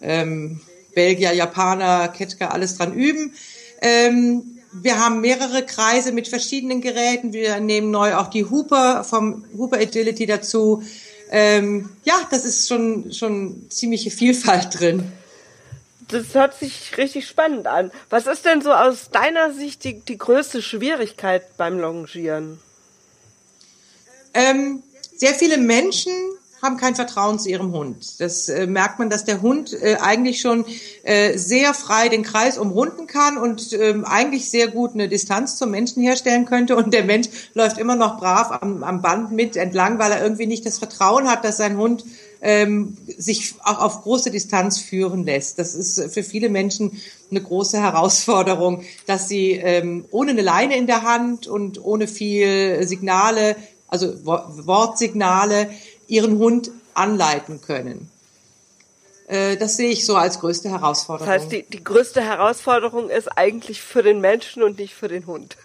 ähm, 0.00 0.60
Belgier, 0.94 1.32
Japaner, 1.32 2.08
Ketka, 2.08 2.48
alles 2.48 2.76
dran 2.76 2.92
üben. 2.92 3.34
Ähm, 3.80 4.58
wir 4.72 4.98
haben 4.98 5.20
mehrere 5.20 5.64
Kreise 5.64 6.12
mit 6.12 6.28
verschiedenen 6.28 6.80
Geräten. 6.80 7.32
Wir 7.32 7.60
nehmen 7.60 7.90
neu 7.90 8.16
auch 8.16 8.28
die 8.28 8.44
Hooper 8.44 9.04
vom 9.04 9.44
Hooper 9.56 9.78
Agility 9.78 10.26
dazu. 10.26 10.82
Ähm, 11.30 11.90
ja, 12.04 12.14
das 12.30 12.44
ist 12.44 12.68
schon, 12.68 13.12
schon 13.12 13.66
ziemliche 13.70 14.10
Vielfalt 14.10 14.78
drin. 14.78 15.12
Das 16.08 16.34
hört 16.34 16.58
sich 16.58 16.96
richtig 16.96 17.26
spannend 17.26 17.66
an. 17.66 17.90
Was 18.08 18.26
ist 18.26 18.44
denn 18.46 18.62
so 18.62 18.72
aus 18.72 19.10
deiner 19.10 19.52
Sicht 19.52 19.84
die, 19.84 20.00
die 20.00 20.16
größte 20.16 20.62
Schwierigkeit 20.62 21.56
beim 21.58 21.78
Longieren? 21.78 22.58
Ähm, 24.32 24.82
sehr 25.16 25.34
viele 25.34 25.58
Menschen 25.58 26.12
haben 26.62 26.76
kein 26.76 26.94
Vertrauen 26.94 27.38
zu 27.38 27.48
ihrem 27.48 27.72
Hund. 27.72 28.20
Das 28.20 28.48
äh, 28.48 28.66
merkt 28.66 28.98
man, 28.98 29.10
dass 29.10 29.24
der 29.24 29.42
Hund 29.42 29.72
äh, 29.72 29.96
eigentlich 30.00 30.40
schon 30.40 30.64
äh, 31.04 31.36
sehr 31.38 31.74
frei 31.74 32.08
den 32.08 32.22
Kreis 32.22 32.58
umrunden 32.58 33.06
kann 33.06 33.38
und 33.38 33.72
ähm, 33.72 34.04
eigentlich 34.04 34.50
sehr 34.50 34.68
gut 34.68 34.94
eine 34.94 35.08
Distanz 35.08 35.56
zum 35.56 35.70
Menschen 35.70 36.02
herstellen 36.02 36.46
könnte. 36.46 36.76
Und 36.76 36.92
der 36.92 37.04
Mensch 37.04 37.28
läuft 37.54 37.78
immer 37.78 37.96
noch 37.96 38.18
brav 38.18 38.58
am, 38.60 38.82
am 38.82 39.02
Band 39.02 39.32
mit 39.32 39.56
entlang, 39.56 39.98
weil 39.98 40.12
er 40.12 40.22
irgendwie 40.22 40.46
nicht 40.46 40.66
das 40.66 40.78
Vertrauen 40.78 41.28
hat, 41.28 41.44
dass 41.44 41.56
sein 41.56 41.76
Hund 41.76 42.04
ähm, 42.40 42.96
sich 43.16 43.54
auch 43.64 43.80
auf 43.80 44.02
große 44.02 44.30
Distanz 44.30 44.78
führen 44.78 45.24
lässt. 45.24 45.58
Das 45.58 45.74
ist 45.74 46.12
für 46.12 46.22
viele 46.22 46.48
Menschen 46.48 47.00
eine 47.30 47.42
große 47.42 47.80
Herausforderung, 47.80 48.82
dass 49.06 49.28
sie 49.28 49.52
ähm, 49.52 50.04
ohne 50.10 50.32
eine 50.32 50.42
Leine 50.42 50.76
in 50.76 50.86
der 50.86 51.02
Hand 51.02 51.46
und 51.46 51.84
ohne 51.84 52.06
viel 52.06 52.86
Signale, 52.86 53.56
also 53.88 54.24
Wortsignale, 54.24 55.70
ihren 56.08 56.38
Hund 56.38 56.70
anleiten 56.94 57.60
können. 57.60 58.10
Äh, 59.28 59.56
das 59.56 59.76
sehe 59.76 59.90
ich 59.90 60.04
so 60.04 60.16
als 60.16 60.40
größte 60.40 60.70
Herausforderung. 60.70 61.32
Das 61.32 61.42
heißt, 61.42 61.52
die, 61.52 61.62
die 61.62 61.84
größte 61.84 62.22
Herausforderung 62.22 63.10
ist 63.10 63.28
eigentlich 63.28 63.80
für 63.80 64.02
den 64.02 64.20
Menschen 64.20 64.62
und 64.62 64.78
nicht 64.78 64.94
für 64.94 65.08
den 65.08 65.26
Hund. 65.26 65.56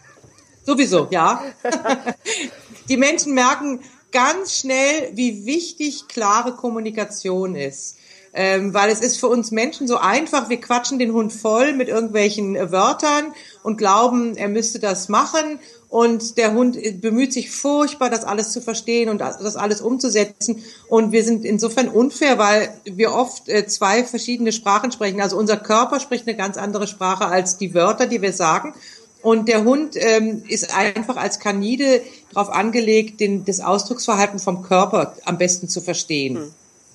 Sowieso, 0.66 1.08
ja. 1.12 1.44
die 2.90 2.98
Menschen 2.98 3.34
merken 3.34 3.82
ganz 4.12 4.60
schnell, 4.60 5.12
wie 5.14 5.46
wichtig 5.46 6.08
klare 6.08 6.54
Kommunikation 6.54 7.56
ist. 7.56 7.98
Ähm, 8.36 8.74
weil 8.74 8.90
es 8.90 9.00
ist 9.00 9.20
für 9.20 9.28
uns 9.28 9.52
Menschen 9.52 9.88
so 9.88 9.98
einfach, 9.98 10.50
wir 10.50 10.60
quatschen 10.60 10.98
den 10.98 11.14
Hund 11.14 11.32
voll 11.32 11.74
mit 11.74 11.88
irgendwelchen 11.88 12.56
Wörtern 12.72 13.34
und 13.62 13.78
glauben, 13.78 14.36
er 14.36 14.50
müsste 14.50 14.80
das 14.80 15.08
machen 15.08 15.60
und 15.94 16.40
der 16.40 16.56
Hund 16.56 16.76
bemüht 17.02 17.32
sich 17.32 17.52
furchtbar, 17.52 18.10
das 18.10 18.24
alles 18.24 18.52
zu 18.52 18.62
verstehen 18.62 19.10
und 19.10 19.20
das 19.20 19.56
alles 19.56 19.80
umzusetzen. 19.80 20.64
Und 20.88 21.12
wir 21.12 21.24
sind 21.24 21.46
insofern 21.46 21.88
unfair, 21.88 22.40
weil 22.40 22.74
wir 22.86 23.14
oft 23.14 23.48
äh, 23.48 23.68
zwei 23.68 24.04
verschiedene 24.04 24.52
Sprachen 24.52 24.92
sprechen. 24.92 25.22
Also 25.22 25.38
unser 25.38 25.58
Körper 25.58 26.00
spricht 26.00 26.28
eine 26.28 26.36
ganz 26.36 26.58
andere 26.58 26.88
Sprache 26.88 27.28
als 27.28 27.60
die 27.60 27.76
Wörter, 27.76 28.08
die 28.08 28.24
wir 28.24 28.34
sagen. 28.34 28.74
Und 29.22 29.48
der 29.48 29.64
Hund 29.66 29.96
ähm, 29.96 30.42
ist 30.48 30.76
einfach 30.76 31.16
als 31.16 31.38
Kanide 31.38 32.02
darauf 32.34 32.50
angelegt, 32.50 33.20
den, 33.20 33.46
das 33.46 33.60
Ausdrucksverhalten 33.60 34.40
vom 34.40 34.64
Körper 34.64 35.16
am 35.26 35.38
besten 35.38 35.70
zu 35.70 35.80
verstehen. 35.80 36.38
Hm. 36.38 36.52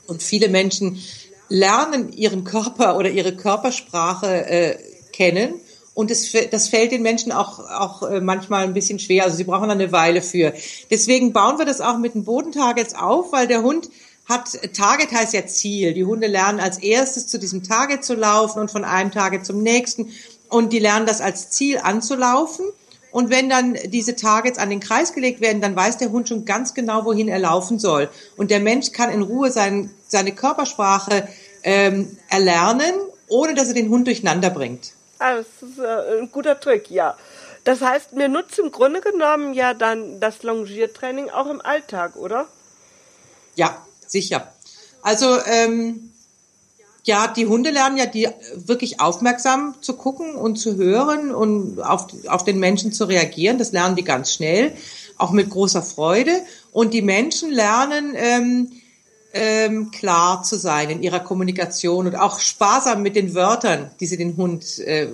Und 0.08 0.24
viele 0.24 0.48
Menschen 0.48 0.98
lernen 1.48 2.12
ihren 2.12 2.44
Körper 2.44 2.96
oder 2.96 3.10
ihre 3.10 3.34
Körpersprache 3.36 4.46
äh, 4.46 4.78
kennen 5.12 5.54
und 5.98 6.12
das, 6.12 6.30
das 6.52 6.68
fällt 6.68 6.92
den 6.92 7.02
Menschen 7.02 7.32
auch, 7.32 7.58
auch 7.58 8.04
äh, 8.04 8.20
manchmal 8.20 8.62
ein 8.62 8.72
bisschen 8.72 9.00
schwer. 9.00 9.24
Also 9.24 9.36
sie 9.36 9.42
brauchen 9.42 9.68
eine 9.68 9.90
Weile 9.90 10.22
für. 10.22 10.54
Deswegen 10.92 11.32
bauen 11.32 11.58
wir 11.58 11.64
das 11.64 11.80
auch 11.80 11.98
mit 11.98 12.14
den 12.14 12.22
Bodentargets 12.22 12.94
auf, 12.94 13.32
weil 13.32 13.48
der 13.48 13.64
Hund 13.64 13.90
hat, 14.28 14.48
Target 14.74 15.10
heißt 15.10 15.34
ja 15.34 15.44
Ziel. 15.48 15.94
Die 15.94 16.04
Hunde 16.04 16.28
lernen 16.28 16.60
als 16.60 16.78
erstes 16.78 17.26
zu 17.26 17.36
diesem 17.36 17.64
Target 17.64 18.04
zu 18.04 18.14
laufen 18.14 18.60
und 18.60 18.70
von 18.70 18.84
einem 18.84 19.10
Target 19.10 19.44
zum 19.44 19.60
nächsten. 19.60 20.12
Und 20.48 20.72
die 20.72 20.78
lernen 20.78 21.04
das 21.04 21.20
als 21.20 21.50
Ziel 21.50 21.78
anzulaufen. 21.78 22.66
Und 23.10 23.30
wenn 23.30 23.48
dann 23.48 23.76
diese 23.86 24.16
Targets 24.16 24.58
an 24.58 24.70
den 24.70 24.80
Kreis 24.80 25.14
gelegt 25.14 25.40
werden, 25.40 25.60
dann 25.60 25.74
weiß 25.74 25.98
der 25.98 26.10
Hund 26.10 26.28
schon 26.28 26.44
ganz 26.44 26.74
genau, 26.74 27.04
wohin 27.04 27.28
er 27.28 27.38
laufen 27.38 27.78
soll. 27.78 28.08
Und 28.36 28.50
der 28.50 28.60
Mensch 28.60 28.92
kann 28.92 29.10
in 29.10 29.22
Ruhe 29.22 29.50
sein, 29.50 29.90
seine 30.06 30.32
Körpersprache 30.32 31.26
ähm, 31.62 32.16
erlernen, 32.28 32.92
ohne 33.28 33.54
dass 33.54 33.68
er 33.68 33.74
den 33.74 33.88
Hund 33.88 34.06
durcheinander 34.06 34.50
bringt. 34.50 34.92
Ah, 35.18 35.36
das 35.36 35.46
ist 35.62 35.78
äh, 35.78 36.20
ein 36.20 36.30
guter 36.30 36.60
Trick, 36.60 36.90
ja. 36.90 37.16
Das 37.64 37.80
heißt, 37.80 38.12
mir 38.12 38.28
nutzt 38.28 38.58
im 38.58 38.70
Grunde 38.70 39.00
genommen 39.00 39.52
ja 39.52 39.74
dann 39.74 40.20
das 40.20 40.42
Longiertraining 40.42 41.30
auch 41.30 41.50
im 41.50 41.60
Alltag, 41.60 42.16
oder? 42.16 42.46
Ja, 43.56 43.84
sicher. 44.06 44.52
Also 45.02 45.38
ähm, 45.44 46.12
ja, 47.08 47.26
die 47.26 47.46
Hunde 47.46 47.70
lernen 47.70 47.96
ja 47.96 48.04
die 48.04 48.28
wirklich 48.54 49.00
aufmerksam 49.00 49.74
zu 49.80 49.94
gucken 49.94 50.34
und 50.34 50.56
zu 50.56 50.76
hören 50.76 51.34
und 51.34 51.80
auf, 51.80 52.06
auf 52.28 52.44
den 52.44 52.58
Menschen 52.58 52.92
zu 52.92 53.06
reagieren. 53.06 53.56
Das 53.56 53.72
lernen 53.72 53.96
die 53.96 54.04
ganz 54.04 54.34
schnell, 54.34 54.72
auch 55.16 55.30
mit 55.30 55.48
großer 55.48 55.82
Freude. 55.82 56.32
Und 56.70 56.92
die 56.92 57.00
Menschen 57.00 57.50
lernen 57.50 58.12
ähm, 58.14 58.72
ähm, 59.32 59.90
klar 59.90 60.42
zu 60.42 60.56
sein 60.56 60.90
in 60.90 61.02
ihrer 61.02 61.20
Kommunikation 61.20 62.06
und 62.06 62.14
auch 62.14 62.40
sparsam 62.40 63.02
mit 63.02 63.16
den 63.16 63.34
Wörtern, 63.34 63.90
die 64.00 64.06
sie 64.06 64.18
den 64.18 64.36
Hund, 64.36 64.78
äh, 64.80 65.08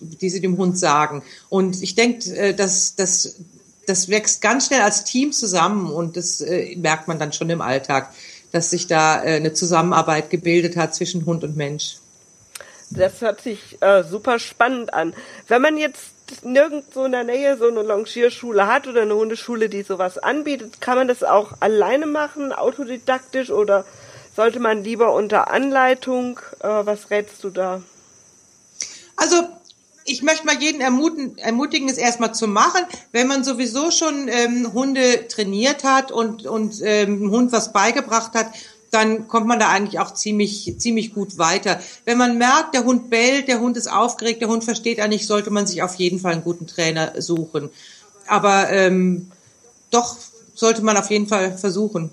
die 0.00 0.30
sie 0.30 0.40
dem 0.40 0.56
Hund 0.56 0.78
sagen. 0.78 1.24
Und 1.48 1.82
ich 1.82 1.96
denke, 1.96 2.30
äh, 2.30 2.54
dass 2.54 2.94
das 2.94 3.34
das 3.86 4.08
wächst 4.08 4.40
ganz 4.40 4.66
schnell 4.66 4.80
als 4.80 5.04
Team 5.04 5.32
zusammen 5.32 5.90
und 5.90 6.16
das 6.16 6.40
äh, 6.40 6.74
merkt 6.76 7.06
man 7.06 7.18
dann 7.18 7.34
schon 7.34 7.50
im 7.50 7.60
Alltag, 7.60 8.14
dass 8.54 8.70
sich 8.70 8.86
da 8.86 9.20
äh, 9.22 9.36
eine 9.36 9.52
Zusammenarbeit 9.52 10.30
gebildet 10.30 10.76
hat 10.76 10.94
zwischen 10.94 11.26
Hund 11.26 11.42
und 11.42 11.56
Mensch. 11.56 11.96
Das 12.90 13.20
hört 13.20 13.40
sich 13.40 13.82
äh, 13.82 14.04
super 14.04 14.38
spannend 14.38 14.94
an. 14.94 15.12
Wenn 15.48 15.60
man 15.60 15.76
jetzt 15.76 16.44
nirgendwo 16.44 17.04
in 17.04 17.12
der 17.12 17.24
Nähe 17.24 17.56
so 17.56 17.66
eine 17.66 17.82
Longierschule 17.82 18.68
hat 18.68 18.86
oder 18.86 19.02
eine 19.02 19.16
Hundeschule, 19.16 19.68
die 19.68 19.82
sowas 19.82 20.18
anbietet, 20.18 20.80
kann 20.80 20.96
man 20.96 21.08
das 21.08 21.24
auch 21.24 21.54
alleine 21.58 22.06
machen, 22.06 22.52
autodidaktisch 22.52 23.50
oder 23.50 23.84
sollte 24.36 24.60
man 24.60 24.84
lieber 24.84 25.12
unter 25.12 25.50
Anleitung? 25.50 26.38
Äh, 26.60 26.68
was 26.68 27.10
rätst 27.10 27.42
du 27.42 27.50
da? 27.50 27.82
Also 29.16 29.48
ich 30.04 30.22
möchte 30.22 30.46
mal 30.46 30.60
jeden 30.60 30.80
ermutigen, 30.80 31.38
ermutigen, 31.38 31.88
es 31.88 31.98
erstmal 31.98 32.34
zu 32.34 32.46
machen. 32.46 32.82
Wenn 33.12 33.26
man 33.26 33.42
sowieso 33.42 33.90
schon 33.90 34.28
ähm, 34.28 34.72
Hunde 34.72 35.28
trainiert 35.28 35.84
hat 35.84 36.12
und, 36.12 36.46
und 36.46 36.80
ähm, 36.82 37.30
Hund 37.30 37.52
was 37.52 37.72
beigebracht 37.72 38.34
hat, 38.34 38.48
dann 38.90 39.26
kommt 39.26 39.46
man 39.46 39.58
da 39.58 39.68
eigentlich 39.70 39.98
auch 39.98 40.14
ziemlich, 40.14 40.76
ziemlich 40.78 41.14
gut 41.14 41.36
weiter. 41.36 41.80
Wenn 42.04 42.16
man 42.16 42.38
merkt, 42.38 42.74
der 42.74 42.84
Hund 42.84 43.10
bellt, 43.10 43.48
der 43.48 43.60
Hund 43.60 43.76
ist 43.76 43.90
aufgeregt, 43.90 44.40
der 44.40 44.48
Hund 44.48 44.62
versteht 44.62 45.00
eigentlich, 45.00 45.26
sollte 45.26 45.50
man 45.50 45.66
sich 45.66 45.82
auf 45.82 45.96
jeden 45.96 46.20
Fall 46.20 46.32
einen 46.32 46.44
guten 46.44 46.66
Trainer 46.66 47.20
suchen. 47.20 47.70
Aber 48.26 48.70
ähm, 48.70 49.30
doch 49.90 50.16
sollte 50.54 50.82
man 50.82 50.96
auf 50.96 51.10
jeden 51.10 51.26
Fall 51.26 51.58
versuchen. 51.58 52.12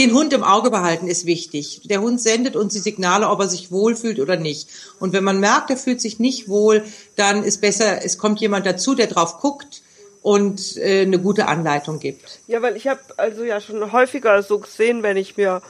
Den 0.00 0.14
Hund 0.14 0.32
im 0.32 0.42
Auge 0.42 0.70
behalten 0.70 1.08
ist 1.08 1.26
wichtig. 1.26 1.82
Der 1.84 2.00
Hund 2.00 2.22
sendet 2.22 2.56
uns 2.56 2.72
die 2.72 2.78
Signale, 2.78 3.28
ob 3.28 3.38
er 3.40 3.48
sich 3.48 3.70
wohlfühlt 3.70 4.18
oder 4.18 4.36
nicht. 4.36 4.70
Und 4.98 5.12
wenn 5.12 5.22
man 5.22 5.40
merkt, 5.40 5.68
er 5.68 5.76
fühlt 5.76 6.00
sich 6.00 6.18
nicht 6.18 6.48
wohl, 6.48 6.82
dann 7.16 7.44
ist 7.44 7.60
besser, 7.60 8.02
es 8.02 8.16
kommt 8.16 8.40
jemand 8.40 8.64
dazu, 8.64 8.94
der 8.94 9.08
drauf 9.08 9.40
guckt 9.40 9.82
und 10.22 10.78
äh, 10.78 11.02
eine 11.02 11.18
gute 11.18 11.48
Anleitung 11.48 11.98
gibt. 11.98 12.40
Ja, 12.46 12.62
weil 12.62 12.78
ich 12.78 12.88
habe 12.88 13.00
also 13.18 13.44
ja 13.44 13.60
schon 13.60 13.92
häufiger 13.92 14.42
so 14.42 14.58
gesehen, 14.58 15.02
wenn 15.02 15.18
ich 15.18 15.36
mir 15.36 15.60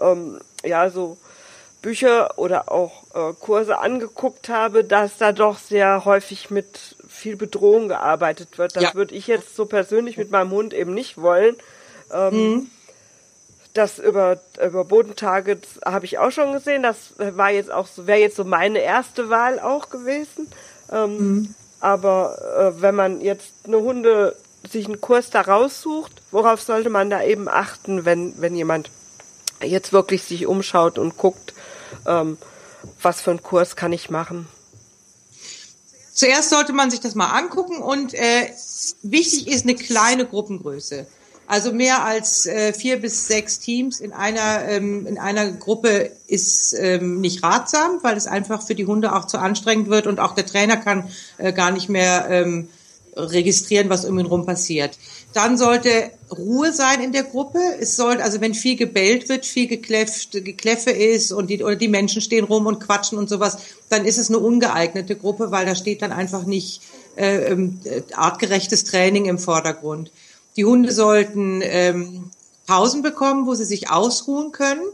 ähm, 0.00 0.40
ja 0.64 0.88
so 0.88 1.18
Bücher 1.82 2.38
oder 2.38 2.72
auch 2.72 3.02
äh, 3.14 3.34
Kurse 3.38 3.80
angeguckt 3.80 4.48
habe, 4.48 4.82
dass 4.82 5.18
da 5.18 5.32
doch 5.32 5.58
sehr 5.58 6.06
häufig 6.06 6.50
mit 6.50 6.96
viel 7.06 7.36
Bedrohung 7.36 7.88
gearbeitet 7.88 8.56
wird. 8.56 8.76
Das 8.76 8.82
ja. 8.82 8.94
würde 8.94 9.14
ich 9.14 9.26
jetzt 9.26 9.54
so 9.54 9.66
persönlich 9.66 10.16
mit 10.16 10.30
meinem 10.30 10.52
Hund 10.52 10.72
eben 10.72 10.94
nicht 10.94 11.20
wollen. 11.20 11.56
Ähm, 12.10 12.34
mhm. 12.34 12.70
Das 13.74 13.98
über, 13.98 14.40
über 14.64 14.84
Bodentargets 14.84 15.80
habe 15.84 16.06
ich 16.06 16.18
auch 16.18 16.30
schon 16.30 16.52
gesehen. 16.52 16.82
Das 16.82 17.14
war 17.18 17.50
jetzt 17.50 17.70
auch 17.70 17.86
so, 17.86 18.06
wäre 18.06 18.20
jetzt 18.20 18.36
so 18.36 18.44
meine 18.44 18.78
erste 18.78 19.30
Wahl 19.30 19.58
auch 19.58 19.90
gewesen. 19.90 20.48
Ähm, 20.90 21.16
mhm. 21.18 21.54
Aber 21.80 22.38
äh, 22.76 22.80
wenn 22.80 22.94
man 22.94 23.20
jetzt 23.20 23.52
eine 23.66 23.78
Hunde 23.78 24.36
sich 24.70 24.86
einen 24.86 25.00
Kurs 25.00 25.30
da 25.30 25.42
raussucht, 25.42 26.12
worauf 26.30 26.62
sollte 26.62 26.88
man 26.88 27.10
da 27.10 27.22
eben 27.22 27.48
achten, 27.48 28.04
wenn, 28.04 28.40
wenn 28.40 28.56
jemand 28.56 28.90
jetzt 29.62 29.92
wirklich 29.92 30.22
sich 30.22 30.46
umschaut 30.46 30.98
und 30.98 31.16
guckt, 31.16 31.52
ähm, 32.06 32.38
was 33.02 33.20
für 33.20 33.30
einen 33.30 33.42
Kurs 33.42 33.76
kann 33.76 33.92
ich 33.92 34.10
machen? 34.10 34.48
Zuerst 36.12 36.50
sollte 36.50 36.72
man 36.72 36.90
sich 36.90 37.00
das 37.00 37.14
mal 37.14 37.30
angucken 37.30 37.82
und 37.82 38.14
äh, 38.14 38.50
wichtig 39.02 39.48
ist 39.48 39.64
eine 39.64 39.74
kleine 39.74 40.26
Gruppengröße. 40.26 41.06
Also 41.46 41.72
mehr 41.72 42.04
als 42.04 42.46
äh, 42.46 42.72
vier 42.72 43.00
bis 43.00 43.26
sechs 43.28 43.58
Teams 43.58 44.00
in 44.00 44.12
einer 44.12 44.66
ähm, 44.68 45.06
in 45.06 45.18
einer 45.18 45.52
Gruppe 45.52 46.10
ist 46.26 46.74
ähm, 46.78 47.20
nicht 47.20 47.42
ratsam, 47.42 47.98
weil 48.02 48.16
es 48.16 48.26
einfach 48.26 48.62
für 48.66 48.74
die 48.74 48.86
Hunde 48.86 49.14
auch 49.14 49.26
zu 49.26 49.38
anstrengend 49.38 49.88
wird 49.88 50.06
und 50.06 50.20
auch 50.20 50.34
der 50.34 50.46
Trainer 50.46 50.78
kann 50.78 51.08
äh, 51.38 51.52
gar 51.52 51.70
nicht 51.70 51.88
mehr 51.88 52.26
ähm, 52.30 52.68
registrieren, 53.16 53.90
was 53.90 54.04
um 54.04 54.18
ihn 54.18 54.26
rum 54.26 54.46
passiert. 54.46 54.98
Dann 55.32 55.56
sollte 55.58 56.10
Ruhe 56.30 56.72
sein 56.72 57.02
in 57.02 57.12
der 57.12 57.24
Gruppe. 57.24 57.58
Es 57.78 57.96
sollte, 57.96 58.22
also 58.22 58.40
wenn 58.40 58.54
viel 58.54 58.76
gebellt 58.76 59.28
wird, 59.28 59.46
viel 59.46 59.66
gekläfft, 59.66 60.32
Gekläffe 60.32 60.90
ist 60.90 61.32
und 61.32 61.48
die, 61.48 61.62
oder 61.62 61.76
die 61.76 61.88
Menschen 61.88 62.22
stehen 62.22 62.44
rum 62.44 62.66
und 62.66 62.80
quatschen 62.80 63.18
und 63.18 63.28
sowas, 63.28 63.58
dann 63.88 64.04
ist 64.04 64.18
es 64.18 64.28
eine 64.28 64.38
ungeeignete 64.38 65.16
Gruppe, 65.16 65.50
weil 65.50 65.66
da 65.66 65.74
steht 65.74 66.02
dann 66.02 66.12
einfach 66.12 66.44
nicht 66.44 66.82
äh, 67.16 67.52
ähm, 67.52 67.80
artgerechtes 68.14 68.84
Training 68.84 69.26
im 69.26 69.38
Vordergrund. 69.38 70.10
Die 70.56 70.64
Hunde 70.64 70.92
sollten 70.92 71.60
ähm, 71.62 72.30
Pausen 72.66 73.02
bekommen, 73.02 73.46
wo 73.46 73.54
sie 73.54 73.64
sich 73.64 73.90
ausruhen 73.90 74.52
können, 74.52 74.84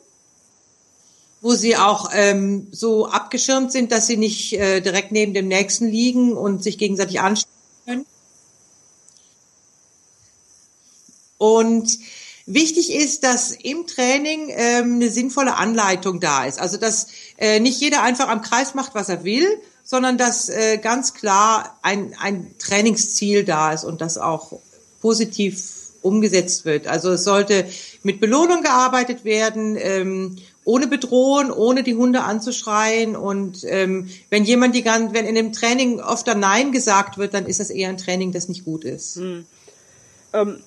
wo 1.41 1.55
sie 1.55 1.77
auch 1.77 2.11
ähm, 2.13 2.69
so 2.73 3.07
abgeschirmt 3.07 3.73
sind, 3.73 3.93
dass 3.93 4.07
sie 4.07 4.17
nicht 4.17 4.55
äh, 4.55 4.81
direkt 4.81 5.13
neben 5.13 5.35
dem 5.35 5.49
nächsten 5.49 5.87
liegen 5.89 6.37
und 6.37 6.63
sich 6.63 6.79
gegenseitig 6.79 7.21
anstrengen 7.21 7.55
können. 7.87 8.07
Und 11.39 11.99
Wichtig 12.53 12.93
ist, 12.93 13.23
dass 13.23 13.53
im 13.53 13.87
Training 13.87 14.49
ähm, 14.49 14.95
eine 14.95 15.09
sinnvolle 15.09 15.55
Anleitung 15.55 16.19
da 16.19 16.47
ist. 16.47 16.59
Also 16.59 16.79
dass 16.79 17.07
äh, 17.39 17.61
nicht 17.61 17.81
jeder 17.81 18.03
einfach 18.03 18.29
am 18.29 18.43
Kreis 18.43 18.75
macht, 18.75 18.97
was 18.97 19.09
er 19.09 19.23
will, 19.23 19.47
sondern 19.85 20.19
dass 20.19 20.49
äh, 20.49 20.79
ganz 20.79 21.15
klar 21.15 21.79
ein, 21.83 22.13
ein 22.19 22.53
Trainingsziel 22.59 23.45
da 23.45 23.73
ist 23.73 23.85
und 23.85 24.01
das 24.01 24.19
auch 24.19 24.59
positiv 25.01 25.81
umgesetzt 26.03 26.65
wird. 26.65 26.87
Also 26.87 27.11
es 27.11 27.25
sollte 27.25 27.67
mit 28.03 28.21
Belohnung 28.21 28.63
gearbeitet 28.63 29.25
werden, 29.25 29.77
ähm, 29.79 30.37
ohne 30.65 30.87
bedrohen, 30.87 31.51
ohne 31.51 31.83
die 31.83 31.95
Hunde 31.95 32.23
anzuschreien. 32.23 33.17
Und 33.17 33.65
ähm, 33.65 34.09
wenn 34.31 34.45
jemand 34.45 34.75
die 34.75 34.83
ganze, 34.83 35.15
wenn 35.15 35.27
in 35.27 35.35
dem 35.35 35.53
Training 35.53 36.01
oft 36.01 36.27
dann 36.27 36.41
Nein 36.41 36.73
gesagt 36.73 37.19
wird, 37.19 37.35
dann 37.35 37.47
ist 37.47 37.61
das 37.61 37.71
eher 37.71 37.89
ein 37.89 37.99
Training, 37.99 38.33
das 38.33 38.49
nicht 38.49 38.65
gut 38.65 38.85
ist. 38.85 39.17
Hm. 39.17 39.45
Ähm, 40.33 40.61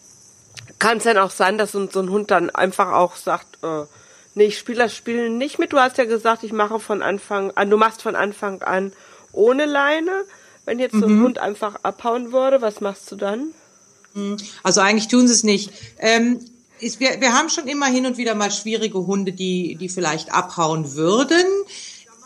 Kann 0.80 0.98
es 0.98 1.04
denn 1.04 1.18
auch 1.18 1.32
sein, 1.32 1.58
dass 1.58 1.72
so, 1.72 1.90
so, 1.90 2.02
ein 2.02 2.10
Hund 2.10 2.32
dann 2.32 2.50
einfach 2.50 2.92
auch 2.92 3.16
sagt, 3.16 3.64
äh, 3.64 3.84
nee, 4.36 4.46
ich 4.46 4.58
spiele 4.58 4.80
das 4.80 4.96
Spiel 4.96 5.30
nicht 5.30 5.58
mit. 5.58 5.74
Du 5.74 5.80
hast 5.80 5.98
ja 5.98 6.06
gesagt, 6.06 6.44
ich 6.44 6.54
mache 6.54 6.80
von 6.80 7.02
Anfang 7.02 7.52
an, 7.52 7.70
du 7.70 7.78
machst 7.78 8.02
von 8.02 8.16
Anfang 8.16 8.62
an 8.62 8.92
ohne 9.32 9.66
Leine. 9.66 10.12
Wenn 10.66 10.80
jetzt 10.80 10.96
so 10.96 11.06
ein 11.06 11.18
mhm. 11.20 11.24
Hund 11.24 11.40
einfach 11.40 11.76
abhauen 11.84 12.32
würde, 12.32 12.62
was 12.62 12.80
machst 12.80 13.12
du 13.12 13.16
dann? 13.16 13.54
Mhm. 14.14 14.38
Also 14.64 14.82
eigentlich 14.82 15.08
tun 15.08 15.28
sie 15.28 15.34
es 15.34 15.44
nicht. 15.44 15.72
Ähm, 16.00 16.40
ist, 16.80 17.00
wir, 17.00 17.22
wir 17.22 17.34
haben 17.34 17.50
schon 17.50 17.68
immer 17.68 17.86
hin 17.86 18.06
und 18.06 18.18
wieder 18.18 18.36
mal 18.36 18.52
schwierige 18.52 19.06
Hunde, 19.06 19.32
die, 19.32 19.76
die 19.76 19.90
vielleicht 19.90 20.34
abhauen 20.34 20.94
würden. 20.96 21.46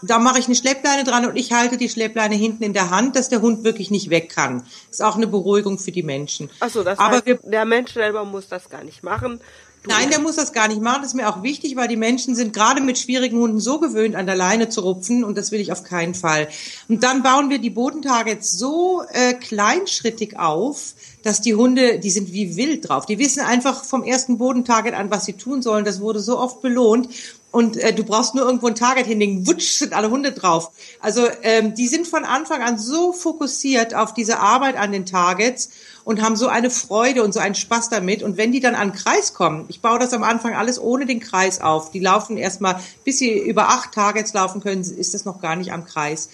Da 0.03 0.19
mache 0.19 0.39
ich 0.39 0.45
eine 0.45 0.55
Schleppleine 0.55 1.03
dran 1.03 1.25
und 1.25 1.35
ich 1.35 1.53
halte 1.53 1.77
die 1.77 1.89
Schleppleine 1.89 2.35
hinten 2.35 2.63
in 2.63 2.73
der 2.73 2.91
Hand, 2.91 3.15
dass 3.15 3.29
der 3.29 3.41
Hund 3.41 3.63
wirklich 3.63 3.89
nicht 3.89 4.09
weg 4.11 4.29
kann. 4.29 4.63
Ist 4.91 5.01
auch 5.01 5.15
eine 5.15 5.25
Beruhigung 5.25 5.79
für 5.79 5.91
die 5.91 6.03
Menschen. 6.03 6.49
Ach 6.59 6.69
so, 6.69 6.83
das 6.83 6.99
Aber 6.99 7.15
heißt, 7.15 7.25
wir, 7.25 7.39
der 7.43 7.65
Mensch 7.65 7.93
selber 7.93 8.23
muss 8.23 8.47
das 8.47 8.69
gar 8.69 8.83
nicht 8.83 9.03
machen. 9.03 9.39
Nein, 9.87 10.09
der 10.09 10.19
muss 10.19 10.35
das 10.35 10.53
gar 10.53 10.67
nicht 10.67 10.81
machen. 10.81 11.01
Das 11.01 11.11
ist 11.11 11.15
mir 11.15 11.29
auch 11.29 11.43
wichtig, 11.43 11.75
weil 11.75 11.87
die 11.87 11.95
Menschen 11.95 12.35
sind 12.35 12.53
gerade 12.53 12.81
mit 12.81 12.97
schwierigen 12.97 13.39
Hunden 13.39 13.59
so 13.59 13.79
gewöhnt, 13.79 14.15
an 14.15 14.25
der 14.25 14.35
Leine 14.35 14.69
zu 14.69 14.81
rupfen 14.81 15.23
und 15.23 15.37
das 15.37 15.51
will 15.51 15.61
ich 15.61 15.71
auf 15.71 15.83
keinen 15.83 16.13
Fall. 16.13 16.49
Und 16.89 17.03
dann 17.03 17.23
bauen 17.23 17.49
wir 17.49 17.59
die 17.59 17.69
Bodentage 17.69 18.31
jetzt 18.31 18.57
so 18.57 19.03
äh, 19.13 19.33
kleinschrittig 19.33 20.37
auf, 20.37 20.93
dass 21.27 21.41
die 21.41 21.55
Hunde, 21.55 21.99
die 21.99 22.09
sind 22.09 22.31
wie 22.31 22.55
wild 22.55 22.87
drauf. 22.87 23.05
Die 23.05 23.19
wissen 23.19 23.41
einfach 23.41 23.83
vom 23.83 24.03
ersten 24.03 24.37
Bodentarget 24.37 24.93
an, 24.93 25.11
was 25.11 25.25
sie 25.25 25.33
tun 25.33 25.61
sollen. 25.61 25.83
Das 25.83 25.99
wurde 25.99 26.21
so 26.21 26.39
oft 26.39 26.61
belohnt. 26.61 27.09
Und 27.51 27.75
äh, 27.75 27.93
du 27.93 28.05
brauchst 28.05 28.33
nur 28.33 28.45
irgendwo 28.45 28.67
ein 28.67 28.75
Target 28.75 29.07
hinlegen, 29.07 29.45
wutsch, 29.45 29.77
sind 29.79 29.93
alle 29.93 30.09
Hunde 30.09 30.31
drauf. 30.31 30.71
Also 31.01 31.27
ähm, 31.43 31.73
die 31.73 31.87
sind 31.87 32.07
von 32.07 32.23
Anfang 32.23 32.61
an 32.61 32.77
so 32.77 33.11
fokussiert 33.11 33.93
auf 33.93 34.13
diese 34.13 34.39
Arbeit 34.39 34.77
an 34.77 34.93
den 34.93 35.05
Targets 35.05 35.69
und 36.05 36.21
haben 36.21 36.37
so 36.37 36.47
eine 36.47 36.69
Freude 36.69 37.23
und 37.23 37.33
so 37.33 37.41
einen 37.41 37.55
Spaß 37.55 37.89
damit. 37.89 38.23
Und 38.23 38.37
wenn 38.37 38.53
die 38.53 38.61
dann 38.61 38.75
an 38.75 38.91
den 38.91 38.97
Kreis 38.97 39.33
kommen, 39.33 39.65
ich 39.67 39.81
baue 39.81 39.99
das 39.99 40.13
am 40.13 40.23
Anfang 40.23 40.53
alles 40.55 40.79
ohne 40.79 41.05
den 41.05 41.19
Kreis 41.19 41.59
auf. 41.59 41.91
Die 41.91 41.99
laufen 41.99 42.37
erstmal, 42.37 42.79
bis 43.03 43.19
sie 43.19 43.37
über 43.37 43.67
acht 43.69 43.91
Targets 43.91 44.33
laufen 44.33 44.61
können, 44.61 44.81
ist 44.81 45.13
das 45.13 45.25
noch 45.25 45.41
gar 45.41 45.57
nicht 45.57 45.73
am 45.73 45.83
Kreis. 45.83 46.29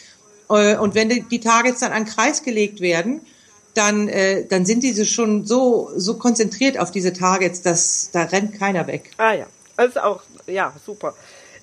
Äh, 0.49 0.77
und 0.77 0.93
wenn 0.93 1.10
die 1.10 1.39
Targets 1.39 1.79
dann 1.79 1.93
an 1.93 2.06
den 2.06 2.13
Kreis 2.13 2.43
gelegt 2.43 2.79
werden, 2.79 3.21
dann, 3.73 4.07
äh, 4.07 4.45
dann 4.45 4.65
sind 4.65 4.83
diese 4.83 5.05
schon 5.05 5.45
so, 5.45 5.91
so 5.95 6.17
konzentriert 6.17 6.79
auf 6.79 6.91
diese 6.91 7.13
Targets, 7.13 7.62
dass 7.62 8.09
da 8.12 8.23
rennt 8.23 8.57
keiner 8.57 8.88
weg. 8.88 9.12
Ah 9.17 9.33
ja, 9.33 9.45
also 9.77 9.99
auch, 10.01 10.21
ja, 10.47 10.73
super. 10.86 11.13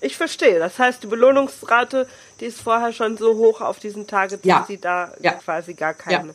Ich 0.00 0.16
verstehe. 0.16 0.58
Das 0.58 0.78
heißt, 0.78 1.02
die 1.02 1.06
Belohnungsrate, 1.06 2.08
die 2.40 2.46
ist 2.46 2.60
vorher 2.60 2.92
schon 2.92 3.16
so 3.16 3.36
hoch 3.36 3.60
auf 3.60 3.78
diesen 3.78 4.06
Targets, 4.06 4.44
ja. 4.44 4.60
dass 4.60 4.68
sie 4.68 4.78
da 4.78 5.12
ja. 5.20 5.32
quasi 5.32 5.74
gar 5.74 5.94
keine. 5.94 6.28
Ja. 6.28 6.34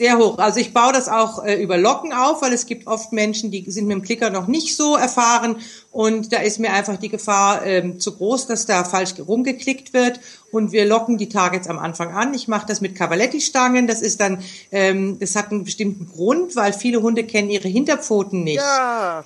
Sehr 0.00 0.16
hoch. 0.16 0.38
Also 0.38 0.60
ich 0.60 0.72
baue 0.72 0.94
das 0.94 1.10
auch 1.10 1.44
äh, 1.44 1.62
über 1.62 1.76
Locken 1.76 2.14
auf, 2.14 2.40
weil 2.40 2.54
es 2.54 2.64
gibt 2.64 2.86
oft 2.86 3.12
Menschen, 3.12 3.50
die 3.50 3.70
sind 3.70 3.86
mit 3.86 3.96
dem 3.96 4.02
Klicker 4.02 4.30
noch 4.30 4.46
nicht 4.46 4.74
so 4.74 4.96
erfahren 4.96 5.56
und 5.90 6.32
da 6.32 6.38
ist 6.38 6.58
mir 6.58 6.72
einfach 6.72 6.96
die 6.96 7.10
Gefahr 7.10 7.66
ähm, 7.66 8.00
zu 8.00 8.16
groß, 8.16 8.46
dass 8.46 8.64
da 8.64 8.84
falsch 8.84 9.12
rumgeklickt 9.18 9.92
wird 9.92 10.20
und 10.52 10.72
wir 10.72 10.86
locken 10.86 11.18
die 11.18 11.28
Targets 11.28 11.68
am 11.68 11.78
Anfang 11.78 12.14
an. 12.14 12.32
Ich 12.32 12.48
mache 12.48 12.66
das 12.66 12.80
mit 12.80 12.96
Cavaletti-Stangen. 12.96 13.86
Das 13.86 14.00
ist 14.00 14.22
dann, 14.22 14.42
ähm, 14.72 15.18
das 15.18 15.36
hat 15.36 15.50
einen 15.50 15.64
bestimmten 15.64 16.06
Grund, 16.06 16.56
weil 16.56 16.72
viele 16.72 17.02
Hunde 17.02 17.24
kennen 17.24 17.50
ihre 17.50 17.68
Hinterpfoten 17.68 18.42
nicht. 18.42 18.56
Ja. 18.56 19.22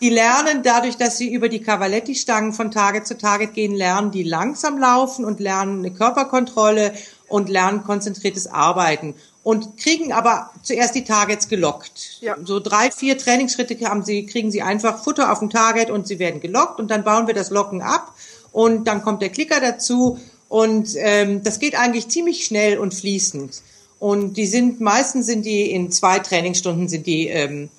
Die 0.00 0.08
lernen 0.08 0.62
dadurch, 0.62 0.96
dass 0.96 1.18
sie 1.18 1.30
über 1.30 1.50
die 1.50 1.60
Cavaletti-Stangen 1.60 2.54
von 2.54 2.70
Target 2.70 3.06
zu 3.06 3.18
Target 3.18 3.52
gehen, 3.52 3.74
lernen 3.74 4.10
die 4.10 4.22
langsam 4.22 4.78
laufen 4.78 5.26
und 5.26 5.38
lernen 5.38 5.80
eine 5.80 5.90
Körperkontrolle 5.90 6.94
und 7.28 7.50
lernen 7.50 7.84
konzentriertes 7.84 8.46
Arbeiten 8.46 9.14
und 9.48 9.78
kriegen 9.78 10.12
aber 10.12 10.50
zuerst 10.62 10.94
die 10.94 11.04
Targets 11.04 11.48
gelockt. 11.48 12.18
Ja. 12.20 12.36
So 12.44 12.60
drei, 12.60 12.90
vier 12.90 13.16
Trainingsschritte 13.16 13.82
haben 13.88 14.04
sie, 14.04 14.26
kriegen 14.26 14.50
sie 14.50 14.60
einfach 14.60 15.02
Futter 15.02 15.32
auf 15.32 15.38
dem 15.38 15.48
Target 15.48 15.88
und 15.88 16.06
sie 16.06 16.18
werden 16.18 16.42
gelockt 16.42 16.78
und 16.78 16.90
dann 16.90 17.02
bauen 17.02 17.26
wir 17.26 17.32
das 17.32 17.48
Locken 17.48 17.80
ab 17.80 18.12
und 18.52 18.86
dann 18.86 19.00
kommt 19.00 19.22
der 19.22 19.30
Klicker 19.30 19.58
dazu 19.58 20.20
und 20.50 20.90
ähm, 20.96 21.42
das 21.44 21.60
geht 21.60 21.78
eigentlich 21.78 22.08
ziemlich 22.10 22.44
schnell 22.44 22.78
und 22.78 22.92
fließend. 22.92 23.62
Und 23.98 24.36
die 24.36 24.44
sind 24.44 24.82
meistens 24.82 25.24
sind 25.24 25.46
die 25.46 25.70
in 25.70 25.90
zwei 25.90 26.18
Trainingsstunden 26.18 26.86
sind 26.86 27.06
die 27.06 27.28
ähm, 27.28 27.70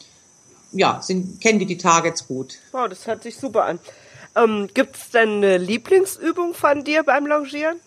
ja 0.71 1.03
sind 1.03 1.39
kennen 1.39 1.59
die 1.59 1.67
die 1.67 1.77
Targets 1.77 2.25
gut. 2.25 2.55
Wow, 2.71 2.89
das 2.89 3.05
hört 3.05 3.21
sich 3.21 3.37
super 3.37 3.65
an. 3.65 3.79
Ähm, 4.35 4.69
Gibt 4.73 4.95
es 4.95 5.11
denn 5.11 5.35
eine 5.35 5.59
Lieblingsübung 5.59 6.55
von 6.55 6.83
dir 6.83 7.03
beim 7.03 7.27
Longieren? 7.27 7.79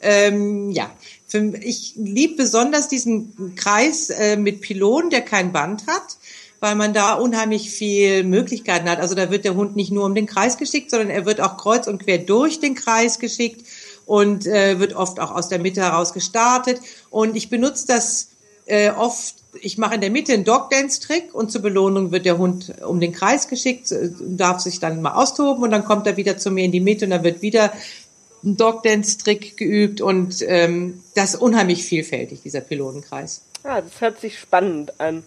Ähm, 0.00 0.70
ja, 0.70 0.90
für, 1.26 1.54
ich 1.60 1.94
liebe 1.96 2.36
besonders 2.36 2.88
diesen 2.88 3.54
Kreis 3.56 4.10
äh, 4.10 4.36
mit 4.36 4.60
Pylonen, 4.60 5.10
der 5.10 5.20
kein 5.20 5.52
Band 5.52 5.86
hat, 5.86 6.16
weil 6.60 6.74
man 6.74 6.92
da 6.92 7.14
unheimlich 7.14 7.70
viel 7.70 8.24
Möglichkeiten 8.24 8.88
hat. 8.88 9.00
Also 9.00 9.14
da 9.14 9.30
wird 9.30 9.44
der 9.44 9.54
Hund 9.54 9.76
nicht 9.76 9.92
nur 9.92 10.04
um 10.04 10.14
den 10.14 10.26
Kreis 10.26 10.56
geschickt, 10.56 10.90
sondern 10.90 11.10
er 11.10 11.26
wird 11.26 11.40
auch 11.40 11.56
kreuz 11.56 11.86
und 11.86 12.02
quer 12.02 12.18
durch 12.18 12.60
den 12.60 12.74
Kreis 12.74 13.18
geschickt 13.18 13.66
und 14.06 14.46
äh, 14.46 14.78
wird 14.78 14.94
oft 14.94 15.20
auch 15.20 15.30
aus 15.30 15.48
der 15.48 15.58
Mitte 15.58 15.82
heraus 15.82 16.12
gestartet. 16.12 16.80
Und 17.10 17.36
ich 17.36 17.50
benutze 17.50 17.86
das 17.86 18.28
äh, 18.66 18.90
oft 18.90 19.34
ich 19.60 19.78
mache 19.78 19.96
in 19.96 20.00
der 20.00 20.10
Mitte 20.10 20.32
einen 20.32 20.44
Dog-Dance-Trick 20.44 21.34
und 21.34 21.50
zur 21.50 21.62
Belohnung 21.62 22.12
wird 22.12 22.24
der 22.24 22.38
Hund 22.38 22.72
um 22.86 23.00
den 23.00 23.12
Kreis 23.12 23.48
geschickt, 23.48 23.90
äh, 23.90 24.10
darf 24.20 24.60
sich 24.60 24.80
dann 24.80 25.02
mal 25.02 25.14
austoben 25.14 25.62
und 25.62 25.70
dann 25.70 25.84
kommt 25.84 26.06
er 26.06 26.16
wieder 26.16 26.38
zu 26.38 26.50
mir 26.50 26.64
in 26.64 26.72
die 26.72 26.80
Mitte 26.80 27.04
und 27.04 27.10
dann 27.10 27.24
wird 27.24 27.42
wieder 27.42 27.72
einen 28.42 28.56
Dog-Dance-Trick 28.56 29.56
geübt 29.56 30.00
und 30.00 30.42
ähm, 30.46 31.02
das 31.14 31.34
ist 31.34 31.40
unheimlich 31.40 31.84
vielfältig, 31.84 32.42
dieser 32.42 32.60
Pilotenkreis. 32.60 33.42
Ja, 33.64 33.80
das 33.80 34.00
hört 34.00 34.20
sich 34.20 34.38
spannend 34.38 34.98
an. 35.00 35.24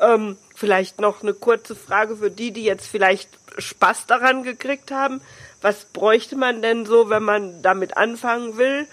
Ähm, 0.00 0.36
vielleicht 0.54 1.00
noch 1.00 1.22
eine 1.22 1.34
kurze 1.34 1.74
Frage 1.74 2.16
für 2.16 2.30
die, 2.30 2.52
die 2.52 2.64
jetzt 2.64 2.86
vielleicht 2.86 3.28
Spaß 3.58 4.06
daran 4.06 4.42
gekriegt 4.42 4.90
haben. 4.90 5.20
Was 5.60 5.84
bräuchte 5.92 6.36
man 6.36 6.62
denn 6.62 6.86
so, 6.86 7.10
wenn 7.10 7.22
man 7.22 7.62
damit 7.62 7.96
anfangen 7.96 8.56
will 8.56 8.86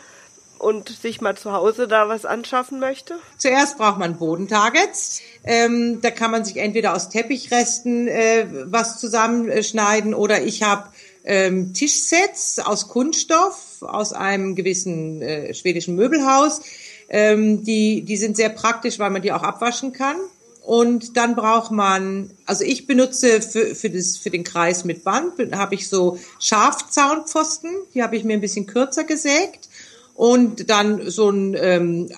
und 0.60 0.90
sich 0.90 1.22
mal 1.22 1.36
zu 1.36 1.52
Hause 1.54 1.88
da 1.88 2.10
was 2.10 2.26
anschaffen 2.26 2.80
möchte? 2.80 3.16
Zuerst 3.38 3.78
braucht 3.78 3.98
man 3.98 4.18
Bodentargets. 4.18 5.22
Ähm, 5.44 6.02
da 6.02 6.12
kann 6.12 6.32
man 6.32 6.46
sich 6.46 6.58
entweder 6.58 6.94
aus 6.94 7.10
Teppichresten 7.10 8.08
äh, 8.08 8.46
was 8.66 9.00
zusammenschneiden 9.00 10.14
oder 10.14 10.44
ich 10.44 10.64
habe 10.64 10.90
ähm, 11.24 11.74
Tischsets 11.74 12.60
aus 12.60 12.88
Kunststoff 12.88 13.82
aus 13.82 14.14
einem 14.14 14.56
gewissen 14.56 15.22
äh, 15.22 15.54
schwedischen 15.54 15.96
Möbelhaus. 15.96 16.62
Ähm, 17.10 17.64
die, 17.64 18.04
die 18.04 18.18
sind 18.18 18.38
sehr 18.38 18.50
praktisch, 18.50 19.00
weil 19.00 19.10
man 19.10 19.22
die 19.22 19.32
auch 19.32 19.44
abwaschen 19.44 19.94
kann. 19.94 20.18
Und 20.62 21.18
dann 21.18 21.36
braucht 21.36 21.72
man, 21.72 22.30
also 22.46 22.64
ich 22.64 22.86
benutze 22.86 23.42
für, 23.42 23.74
für, 23.74 23.90
das, 23.90 24.18
für 24.18 24.30
den 24.30 24.44
Kreis 24.44 24.86
mit 24.86 25.04
Band, 25.04 25.34
habe 25.56 25.74
ich 25.74 25.90
so 25.90 26.20
Schafzaunpfosten, 26.40 27.72
die 27.94 28.04
habe 28.04 28.16
ich 28.16 28.24
mir 28.24 28.34
ein 28.34 28.42
bisschen 28.42 28.68
kürzer 28.68 29.04
gesägt. 29.04 29.70
Und 30.14 30.70
dann 30.70 31.10
so 31.10 31.30
ein 31.30 31.56
ähm, 31.60 32.10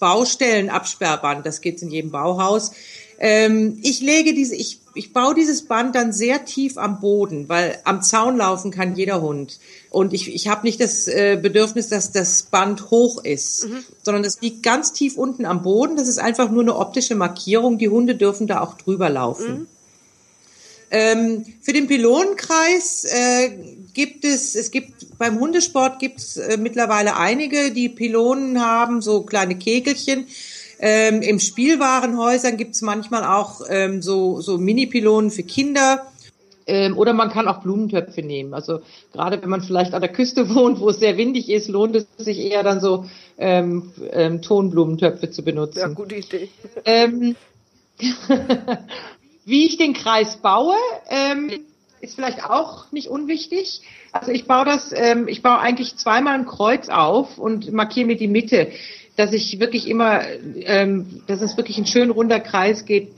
Baustellenabsperrband, 0.00 1.46
das 1.46 1.60
gibt's 1.60 1.82
in 1.82 1.90
jedem 1.90 2.10
Bauhaus. 2.10 2.72
Ähm, 3.18 3.78
ich 3.82 4.00
lege 4.00 4.34
diese, 4.34 4.54
ich, 4.54 4.80
ich 4.94 5.12
baue 5.12 5.34
dieses 5.34 5.62
Band 5.62 5.94
dann 5.94 6.12
sehr 6.12 6.44
tief 6.44 6.78
am 6.78 7.00
Boden, 7.00 7.48
weil 7.48 7.78
am 7.84 8.02
Zaun 8.02 8.36
laufen 8.36 8.70
kann 8.70 8.96
jeder 8.96 9.22
Hund. 9.22 9.58
Und 9.90 10.12
ich, 10.12 10.32
ich 10.34 10.48
habe 10.48 10.66
nicht 10.66 10.80
das 10.80 11.06
äh, 11.08 11.38
Bedürfnis, 11.40 11.88
dass 11.88 12.12
das 12.12 12.44
Band 12.44 12.90
hoch 12.90 13.24
ist, 13.24 13.68
mhm. 13.68 13.84
sondern 14.02 14.24
es 14.24 14.40
liegt 14.40 14.62
ganz 14.62 14.92
tief 14.92 15.16
unten 15.16 15.46
am 15.46 15.62
Boden. 15.62 15.96
Das 15.96 16.08
ist 16.08 16.18
einfach 16.18 16.50
nur 16.50 16.62
eine 16.62 16.76
optische 16.76 17.14
Markierung. 17.14 17.78
Die 17.78 17.88
Hunde 17.88 18.14
dürfen 18.16 18.46
da 18.46 18.60
auch 18.60 18.76
drüber 18.76 19.08
laufen. 19.10 19.60
Mhm. 19.60 19.66
Ähm, 20.90 21.44
für 21.60 21.72
den 21.72 21.88
Pylonenkreis 21.88 23.04
äh, 23.04 23.50
gibt 23.94 24.24
es, 24.24 24.54
es 24.54 24.70
gibt 24.70 25.18
beim 25.18 25.40
Hundesport 25.40 25.98
gibt 25.98 26.20
es 26.20 26.36
äh, 26.36 26.56
mittlerweile 26.56 27.16
einige, 27.16 27.72
die 27.72 27.88
Pylonen 27.88 28.60
haben, 28.60 29.02
so 29.02 29.22
kleine 29.22 29.56
Kegelchen. 29.56 30.26
Ähm, 30.86 31.22
Im 31.22 31.40
Spielwarenhäusern 31.40 32.58
gibt 32.58 32.74
es 32.74 32.82
manchmal 32.82 33.24
auch 33.24 33.62
ähm, 33.70 34.02
so, 34.02 34.42
so 34.42 34.58
Mini-Pylonen 34.58 35.30
für 35.30 35.42
Kinder. 35.42 36.06
Ähm, 36.66 36.98
oder 36.98 37.14
man 37.14 37.30
kann 37.30 37.48
auch 37.48 37.62
Blumentöpfe 37.62 38.20
nehmen. 38.20 38.52
Also 38.52 38.80
gerade 39.14 39.40
wenn 39.40 39.48
man 39.48 39.62
vielleicht 39.62 39.94
an 39.94 40.02
der 40.02 40.12
Küste 40.12 40.54
wohnt, 40.54 40.80
wo 40.80 40.90
es 40.90 40.98
sehr 40.98 41.16
windig 41.16 41.48
ist, 41.48 41.68
lohnt 41.68 41.96
es 41.96 42.06
sich 42.18 42.38
eher 42.38 42.62
dann 42.62 42.80
so 42.80 43.06
ähm, 43.38 43.92
ähm, 44.12 44.42
Tonblumentöpfe 44.42 45.30
zu 45.30 45.42
benutzen. 45.42 45.78
Ja, 45.78 45.88
gute 45.88 46.16
Idee. 46.16 46.50
Ähm, 46.84 47.34
wie 49.46 49.64
ich 49.64 49.78
den 49.78 49.94
Kreis 49.94 50.36
baue, 50.36 50.76
ähm, 51.08 51.50
ist 52.02 52.16
vielleicht 52.16 52.44
auch 52.44 52.92
nicht 52.92 53.08
unwichtig. 53.08 53.80
Also 54.12 54.32
ich 54.32 54.44
baue 54.46 54.66
das, 54.66 54.92
ähm, 54.94 55.28
ich 55.28 55.40
baue 55.40 55.60
eigentlich 55.60 55.96
zweimal 55.96 56.34
ein 56.34 56.44
Kreuz 56.44 56.90
auf 56.90 57.38
und 57.38 57.72
markiere 57.72 58.06
mir 58.06 58.16
die 58.16 58.28
Mitte, 58.28 58.70
dass 59.16 59.32
ich 59.32 59.60
wirklich 59.60 59.88
immer, 59.88 60.22
ähm, 60.56 61.22
dass 61.26 61.40
es 61.40 61.56
wirklich 61.56 61.78
ein 61.78 61.86
schön 61.86 62.10
runder 62.10 62.40
Kreis 62.40 62.84
geht, 62.84 63.08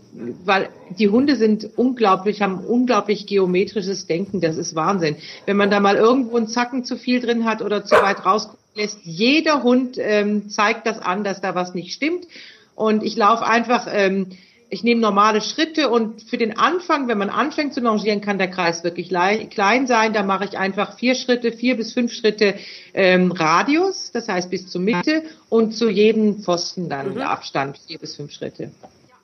weil 0.44 0.68
die 0.98 1.08
Hunde 1.08 1.36
sind 1.36 1.70
unglaublich, 1.76 2.42
haben 2.42 2.60
unglaublich 2.60 3.26
geometrisches 3.26 4.06
Denken, 4.06 4.40
das 4.40 4.56
ist 4.56 4.74
Wahnsinn. 4.74 5.16
Wenn 5.46 5.56
man 5.56 5.70
da 5.70 5.80
mal 5.80 5.96
irgendwo 5.96 6.36
einen 6.36 6.48
Zacken 6.48 6.84
zu 6.84 6.96
viel 6.96 7.20
drin 7.20 7.44
hat 7.44 7.62
oder 7.62 7.84
zu 7.84 7.94
weit 7.96 8.24
rausguckt 8.24 8.62
lässt, 8.74 9.00
jeder 9.04 9.62
Hund 9.62 9.96
ähm, 9.98 10.48
zeigt 10.48 10.86
das 10.86 10.98
an, 10.98 11.24
dass 11.24 11.40
da 11.40 11.54
was 11.54 11.74
nicht 11.74 11.92
stimmt. 11.92 12.26
Und 12.74 13.02
ich 13.02 13.16
laufe 13.16 13.46
einfach 13.46 13.86
ähm, 13.90 14.28
ich 14.68 14.82
nehme 14.82 15.00
normale 15.00 15.40
Schritte 15.40 15.88
und 15.88 16.22
für 16.22 16.38
den 16.38 16.58
Anfang, 16.58 17.06
wenn 17.08 17.18
man 17.18 17.30
anfängt 17.30 17.74
zu 17.74 17.80
longieren, 17.80 18.20
kann 18.20 18.38
der 18.38 18.50
Kreis 18.50 18.82
wirklich 18.82 19.08
klein 19.08 19.86
sein. 19.86 20.12
Da 20.12 20.22
mache 20.22 20.44
ich 20.44 20.58
einfach 20.58 20.98
vier 20.98 21.14
Schritte, 21.14 21.52
vier 21.52 21.76
bis 21.76 21.92
fünf 21.92 22.12
Schritte 22.12 22.56
ähm, 22.92 23.30
Radius, 23.30 24.10
das 24.12 24.28
heißt 24.28 24.50
bis 24.50 24.68
zur 24.68 24.80
Mitte 24.80 25.22
und 25.48 25.72
zu 25.72 25.88
jedem 25.88 26.40
Pfosten 26.40 26.88
dann 26.88 27.14
mhm. 27.14 27.20
Abstand 27.20 27.78
vier 27.86 27.98
bis 27.98 28.16
fünf 28.16 28.32
Schritte. 28.32 28.72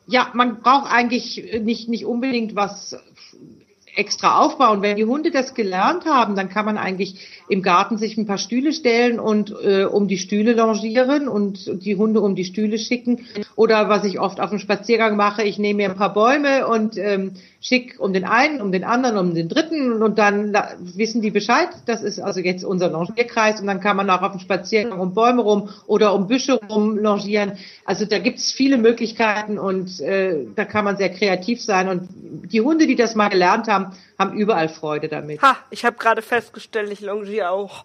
Ja, 0.07 0.31
man 0.35 0.61
braucht 0.61 0.91
eigentlich 0.91 1.43
nicht, 1.61 1.89
nicht 1.89 2.05
unbedingt 2.07 2.55
was 2.55 2.97
extra 3.95 4.39
aufbauen. 4.39 4.83
Wenn 4.83 4.97
die 4.97 5.05
Hunde 5.05 5.31
das 5.31 5.55
gelernt 5.55 6.07
haben, 6.07 6.35
dann 6.35 6.49
kann 6.49 6.65
man 6.65 6.79
eigentlich 6.79 7.29
im 7.49 7.63
Garten 7.63 7.99
sich 7.99 8.17
ein 8.17 8.27
paar 8.27 8.39
Stühle 8.39 8.73
stellen 8.73 9.21
und 9.21 9.55
äh, 9.63 9.85
um 9.85 10.09
die 10.09 10.19
Stühle 10.19 10.55
longieren 10.55 11.29
und 11.29 11.85
die 11.85 11.97
Hunde 11.97 12.21
um 12.21 12.35
die 12.35 12.45
Stühle 12.45 12.79
schicken. 12.79 13.27
Oder 13.55 13.89
was 13.89 14.05
ich 14.05 14.19
oft 14.19 14.41
auf 14.41 14.51
dem 14.51 14.59
Spaziergang 14.59 15.17
mache, 15.17 15.43
ich 15.43 15.59
nehme 15.59 15.79
mir 15.79 15.91
ein 15.91 15.97
paar 15.97 16.15
Bäume 16.15 16.67
und 16.67 16.97
ähm, 16.97 17.33
schick 17.61 17.97
um 17.99 18.13
den 18.13 18.25
einen, 18.25 18.61
um 18.61 18.73
den 18.73 18.85
anderen, 18.85 19.19
um 19.19 19.35
den 19.35 19.49
dritten 19.49 20.03
und 20.03 20.19
dann 20.19 20.57
wissen 20.81 21.21
die 21.21 21.31
Bescheid. 21.31 21.69
Das 21.87 22.03
ist 22.03 22.19
also 22.19 22.41
jetzt 22.41 22.65
unser 22.65 22.91
Longierkreis 22.91 23.61
und 23.61 23.67
dann 23.67 23.81
kann 23.81 23.97
man 23.97 24.09
auch 24.09 24.23
auf 24.23 24.33
dem 24.33 24.41
Spaziergang 24.41 24.99
um 24.99 25.15
Bäume 25.15 25.43
rum 25.43 25.69
oder 25.87 26.15
um 26.15 26.27
Büsche 26.27 26.55
rum 26.55 26.97
longieren. 26.97 27.53
Also 27.85 28.05
da 28.05 28.19
gibt 28.19 28.39
es 28.39 28.53
viele 28.53 28.79
Möglichkeiten 28.79 29.59
und 29.59 30.01
äh, 30.01 30.47
da 30.57 30.65
kann 30.65 30.85
man 30.85 30.97
sehr 30.97 31.11
kreativ 31.11 31.61
sein 31.61 31.89
und 31.89 32.09
die 32.53 32.61
Hunde, 32.61 32.87
die 32.87 32.97
das 32.97 33.15
mal 33.15 33.29
gelernt 33.29 33.69
haben, 33.69 33.82
haben 34.19 34.33
überall 34.35 34.69
Freude 34.69 35.09
damit. 35.09 35.43
Ha, 35.43 35.57
ich 35.71 35.85
habe 35.85 35.97
gerade 35.97 36.23
festgestellt, 36.23 36.91
ich 36.91 37.01
longiere 37.01 37.51
auch. 37.51 37.85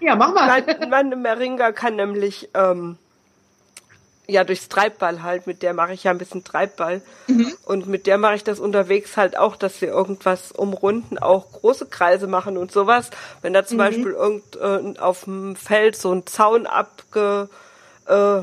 Ja, 0.00 0.16
mach 0.16 0.32
mal. 0.32 0.62
Mein, 0.66 0.90
meine 0.90 1.16
Meringa 1.16 1.72
kann 1.72 1.96
nämlich 1.96 2.48
ähm, 2.54 2.96
ja 4.26 4.44
durchs 4.44 4.68
Treibball 4.68 5.22
halt, 5.22 5.46
mit 5.46 5.62
der 5.62 5.74
mache 5.74 5.92
ich 5.92 6.04
ja 6.04 6.10
ein 6.10 6.18
bisschen 6.18 6.44
Treibball. 6.44 7.02
Mhm. 7.26 7.52
Und 7.64 7.86
mit 7.86 8.06
der 8.06 8.18
mache 8.18 8.36
ich 8.36 8.44
das 8.44 8.60
unterwegs 8.60 9.16
halt 9.16 9.36
auch, 9.36 9.56
dass 9.56 9.80
wir 9.80 9.88
irgendwas 9.88 10.52
umrunden, 10.52 11.18
auch 11.18 11.52
große 11.52 11.86
Kreise 11.86 12.26
machen 12.26 12.56
und 12.56 12.72
sowas. 12.72 13.10
Wenn 13.42 13.52
da 13.52 13.64
zum 13.64 13.76
mhm. 13.76 13.80
Beispiel 13.80 14.12
irgend 14.12 14.56
äh, 14.56 14.98
auf 15.00 15.24
dem 15.24 15.56
Feld 15.56 15.96
so 15.96 16.12
ein 16.12 16.26
Zaun 16.26 16.66
abge 16.66 17.48
äh, 18.06 18.42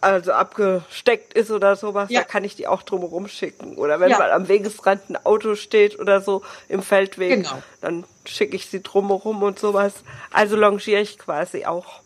also 0.00 0.32
abgesteckt 0.32 1.34
ist 1.34 1.50
oder 1.50 1.76
sowas, 1.76 2.10
ja. 2.10 2.20
da 2.20 2.26
kann 2.26 2.44
ich 2.44 2.56
die 2.56 2.66
auch 2.66 2.82
drumherum 2.82 3.28
schicken. 3.28 3.76
Oder 3.76 4.00
wenn 4.00 4.10
ja. 4.10 4.18
mal 4.18 4.32
am 4.32 4.48
Wegesrand 4.48 5.10
ein 5.10 5.16
Auto 5.24 5.54
steht 5.54 5.98
oder 5.98 6.20
so 6.20 6.42
im 6.68 6.82
Feldweg, 6.82 7.44
genau. 7.44 7.62
dann 7.80 8.04
schicke 8.24 8.56
ich 8.56 8.66
sie 8.66 8.82
drumherum 8.82 9.42
und 9.42 9.58
sowas. 9.58 9.92
Also 10.30 10.56
longiere 10.56 11.00
ich 11.00 11.18
quasi 11.18 11.64
auch. 11.64 12.02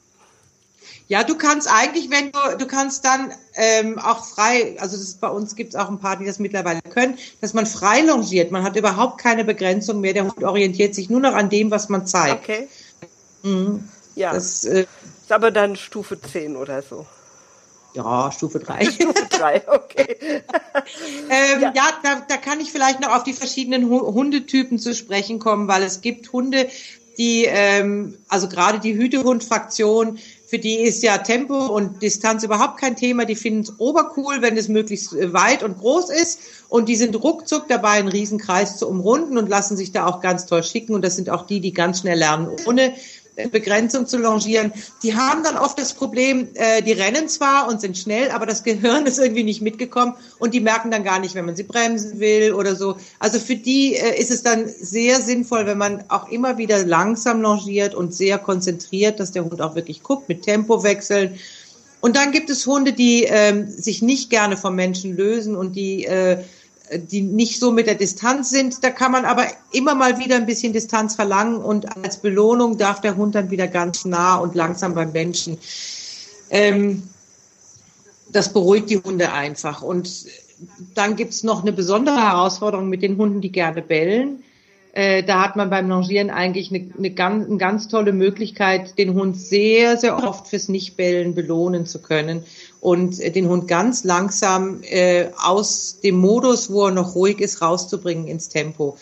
Ja, 1.08 1.22
du 1.22 1.36
kannst 1.36 1.68
eigentlich, 1.70 2.10
wenn 2.10 2.32
du, 2.32 2.38
du 2.58 2.66
kannst 2.66 3.04
dann 3.04 3.32
ähm, 3.54 3.98
auch 3.98 4.24
frei, 4.24 4.76
also 4.80 4.96
das 4.96 5.04
ist, 5.04 5.20
bei 5.20 5.28
uns 5.28 5.54
gibt 5.54 5.74
es 5.74 5.80
auch 5.80 5.88
ein 5.88 6.00
paar, 6.00 6.16
die 6.16 6.26
das 6.26 6.40
mittlerweile 6.40 6.80
können, 6.82 7.16
dass 7.40 7.54
man 7.54 7.64
frei 7.64 8.00
longiert. 8.00 8.50
Man 8.50 8.64
hat 8.64 8.74
überhaupt 8.74 9.18
keine 9.18 9.44
Begrenzung 9.44 10.00
mehr. 10.00 10.14
Der 10.14 10.24
Hund 10.24 10.42
orientiert 10.42 10.96
sich 10.96 11.08
nur 11.08 11.20
noch 11.20 11.34
an 11.34 11.48
dem, 11.48 11.70
was 11.70 11.88
man 11.88 12.06
zeigt. 12.06 12.42
Okay. 12.42 12.68
Mhm. 13.42 13.88
Ja. 14.16 14.32
Das 14.32 14.64
äh, 14.64 14.86
ist 15.22 15.30
aber 15.30 15.52
dann 15.52 15.76
Stufe 15.76 16.20
10 16.20 16.56
oder 16.56 16.82
so. 16.82 17.06
Ja, 17.96 18.30
Stufe 18.30 18.58
3. 18.58 18.84
Stufe 18.90 19.26
3, 19.30 19.62
okay. 19.68 20.16
ähm, 21.30 21.60
ja, 21.62 21.72
ja 21.74 21.88
da, 22.02 22.22
da 22.28 22.36
kann 22.36 22.60
ich 22.60 22.70
vielleicht 22.70 23.00
noch 23.00 23.16
auf 23.16 23.24
die 23.24 23.32
verschiedenen 23.32 23.88
Hundetypen 23.88 24.78
zu 24.78 24.94
sprechen 24.94 25.38
kommen, 25.38 25.66
weil 25.66 25.82
es 25.82 26.02
gibt 26.02 26.30
Hunde, 26.32 26.68
die, 27.16 27.46
ähm, 27.46 28.18
also 28.28 28.48
gerade 28.48 28.78
die 28.78 28.94
Hütehund-Fraktion, 28.94 30.18
für 30.46 30.58
die 30.58 30.76
ist 30.76 31.02
ja 31.02 31.18
Tempo 31.18 31.66
und 31.66 32.02
Distanz 32.02 32.44
überhaupt 32.44 32.78
kein 32.78 32.94
Thema. 32.94 33.24
Die 33.24 33.34
finden 33.34 33.62
es 33.62 33.80
obercool, 33.80 34.42
wenn 34.42 34.56
es 34.56 34.68
möglichst 34.68 35.12
äh, 35.12 35.32
weit 35.32 35.62
und 35.64 35.78
groß 35.78 36.10
ist. 36.10 36.38
Und 36.68 36.88
die 36.88 36.96
sind 36.96 37.20
ruckzuck 37.20 37.66
dabei, 37.66 37.92
einen 37.92 38.08
Riesenkreis 38.08 38.76
zu 38.76 38.88
umrunden 38.88 39.38
und 39.38 39.48
lassen 39.48 39.76
sich 39.76 39.90
da 39.90 40.06
auch 40.06 40.20
ganz 40.20 40.46
toll 40.46 40.62
schicken. 40.62 40.94
Und 40.94 41.02
das 41.02 41.16
sind 41.16 41.30
auch 41.30 41.46
die, 41.46 41.60
die 41.60 41.72
ganz 41.72 42.00
schnell 42.00 42.18
lernen, 42.18 42.48
ohne 42.66 42.92
Begrenzung 43.50 44.06
zu 44.06 44.18
longieren. 44.18 44.72
Die 45.02 45.14
haben 45.14 45.42
dann 45.44 45.56
oft 45.56 45.78
das 45.78 45.92
Problem, 45.92 46.48
äh, 46.54 46.82
die 46.82 46.92
rennen 46.92 47.28
zwar 47.28 47.68
und 47.68 47.80
sind 47.80 47.98
schnell, 47.98 48.30
aber 48.30 48.46
das 48.46 48.64
Gehirn 48.64 49.06
ist 49.06 49.18
irgendwie 49.18 49.44
nicht 49.44 49.62
mitgekommen 49.62 50.14
und 50.38 50.54
die 50.54 50.60
merken 50.60 50.90
dann 50.90 51.04
gar 51.04 51.18
nicht, 51.18 51.34
wenn 51.34 51.44
man 51.44 51.56
sie 51.56 51.62
bremsen 51.62 52.18
will 52.20 52.52
oder 52.52 52.74
so. 52.74 52.96
Also 53.18 53.38
für 53.38 53.56
die 53.56 53.94
äh, 53.94 54.18
ist 54.18 54.30
es 54.30 54.42
dann 54.42 54.68
sehr 54.68 55.20
sinnvoll, 55.20 55.66
wenn 55.66 55.78
man 55.78 56.04
auch 56.08 56.28
immer 56.28 56.58
wieder 56.58 56.84
langsam 56.84 57.42
longiert 57.42 57.94
und 57.94 58.14
sehr 58.14 58.38
konzentriert, 58.38 59.20
dass 59.20 59.32
der 59.32 59.44
Hund 59.44 59.60
auch 59.60 59.74
wirklich 59.74 60.02
guckt, 60.02 60.28
mit 60.28 60.42
Tempo 60.42 60.82
wechseln. 60.82 61.38
Und 62.00 62.16
dann 62.16 62.30
gibt 62.30 62.50
es 62.50 62.66
Hunde, 62.66 62.92
die 62.92 63.24
ähm, 63.24 63.68
sich 63.68 64.02
nicht 64.02 64.30
gerne 64.30 64.56
vom 64.56 64.74
Menschen 64.74 65.16
lösen 65.16 65.56
und 65.56 65.76
die 65.76 66.04
äh, 66.04 66.38
die 66.92 67.22
nicht 67.22 67.58
so 67.58 67.72
mit 67.72 67.86
der 67.86 67.94
Distanz 67.94 68.50
sind. 68.50 68.82
Da 68.84 68.90
kann 68.90 69.12
man 69.12 69.24
aber 69.24 69.46
immer 69.72 69.94
mal 69.94 70.18
wieder 70.18 70.36
ein 70.36 70.46
bisschen 70.46 70.72
Distanz 70.72 71.14
verlangen 71.14 71.56
und 71.56 71.96
als 71.96 72.18
Belohnung 72.18 72.78
darf 72.78 73.00
der 73.00 73.16
Hund 73.16 73.34
dann 73.34 73.50
wieder 73.50 73.66
ganz 73.66 74.04
nah 74.04 74.36
und 74.36 74.54
langsam 74.54 74.94
beim 74.94 75.12
Menschen. 75.12 75.58
Ähm, 76.50 77.02
das 78.30 78.52
beruhigt 78.52 78.90
die 78.90 78.98
Hunde 78.98 79.32
einfach. 79.32 79.82
Und 79.82 80.26
dann 80.94 81.16
gibt's 81.16 81.42
noch 81.42 81.62
eine 81.62 81.72
besondere 81.72 82.16
Herausforderung 82.16 82.88
mit 82.88 83.02
den 83.02 83.16
Hunden, 83.16 83.40
die 83.40 83.52
gerne 83.52 83.82
bellen. 83.82 84.42
Äh, 84.96 85.24
da 85.24 85.42
hat 85.42 85.56
man 85.56 85.68
beim 85.68 85.90
Longieren 85.90 86.30
eigentlich 86.30 86.70
eine, 86.70 86.90
eine, 86.96 87.10
ganz, 87.10 87.46
eine 87.46 87.58
ganz 87.58 87.88
tolle 87.88 88.14
Möglichkeit, 88.14 88.96
den 88.96 89.12
Hund 89.12 89.36
sehr, 89.36 89.98
sehr 89.98 90.16
oft 90.26 90.48
fürs 90.48 90.70
Nichtbellen 90.70 91.34
belohnen 91.34 91.84
zu 91.84 92.00
können 92.00 92.46
und 92.80 93.18
den 93.18 93.46
Hund 93.46 93.68
ganz 93.68 94.04
langsam 94.04 94.80
äh, 94.84 95.26
aus 95.36 96.00
dem 96.02 96.16
Modus, 96.16 96.70
wo 96.70 96.86
er 96.86 96.92
noch 96.92 97.14
ruhig 97.14 97.40
ist, 97.40 97.60
rauszubringen 97.60 98.26
ins 98.26 98.48
Tempo. 98.48 98.96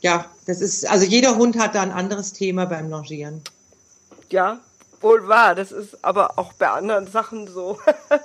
Ja, 0.00 0.24
das 0.48 0.60
ist, 0.60 0.90
also 0.90 1.06
jeder 1.06 1.36
Hund 1.36 1.56
hat 1.56 1.76
da 1.76 1.82
ein 1.82 1.92
anderes 1.92 2.32
Thema 2.32 2.64
beim 2.66 2.90
Longieren. 2.90 3.42
Ja, 4.30 4.58
wohl 5.02 5.28
wahr. 5.28 5.54
Das 5.54 5.70
ist 5.70 6.04
aber 6.04 6.36
auch 6.40 6.52
bei 6.54 6.68
anderen 6.68 7.06
Sachen 7.06 7.46
so. 7.46 7.78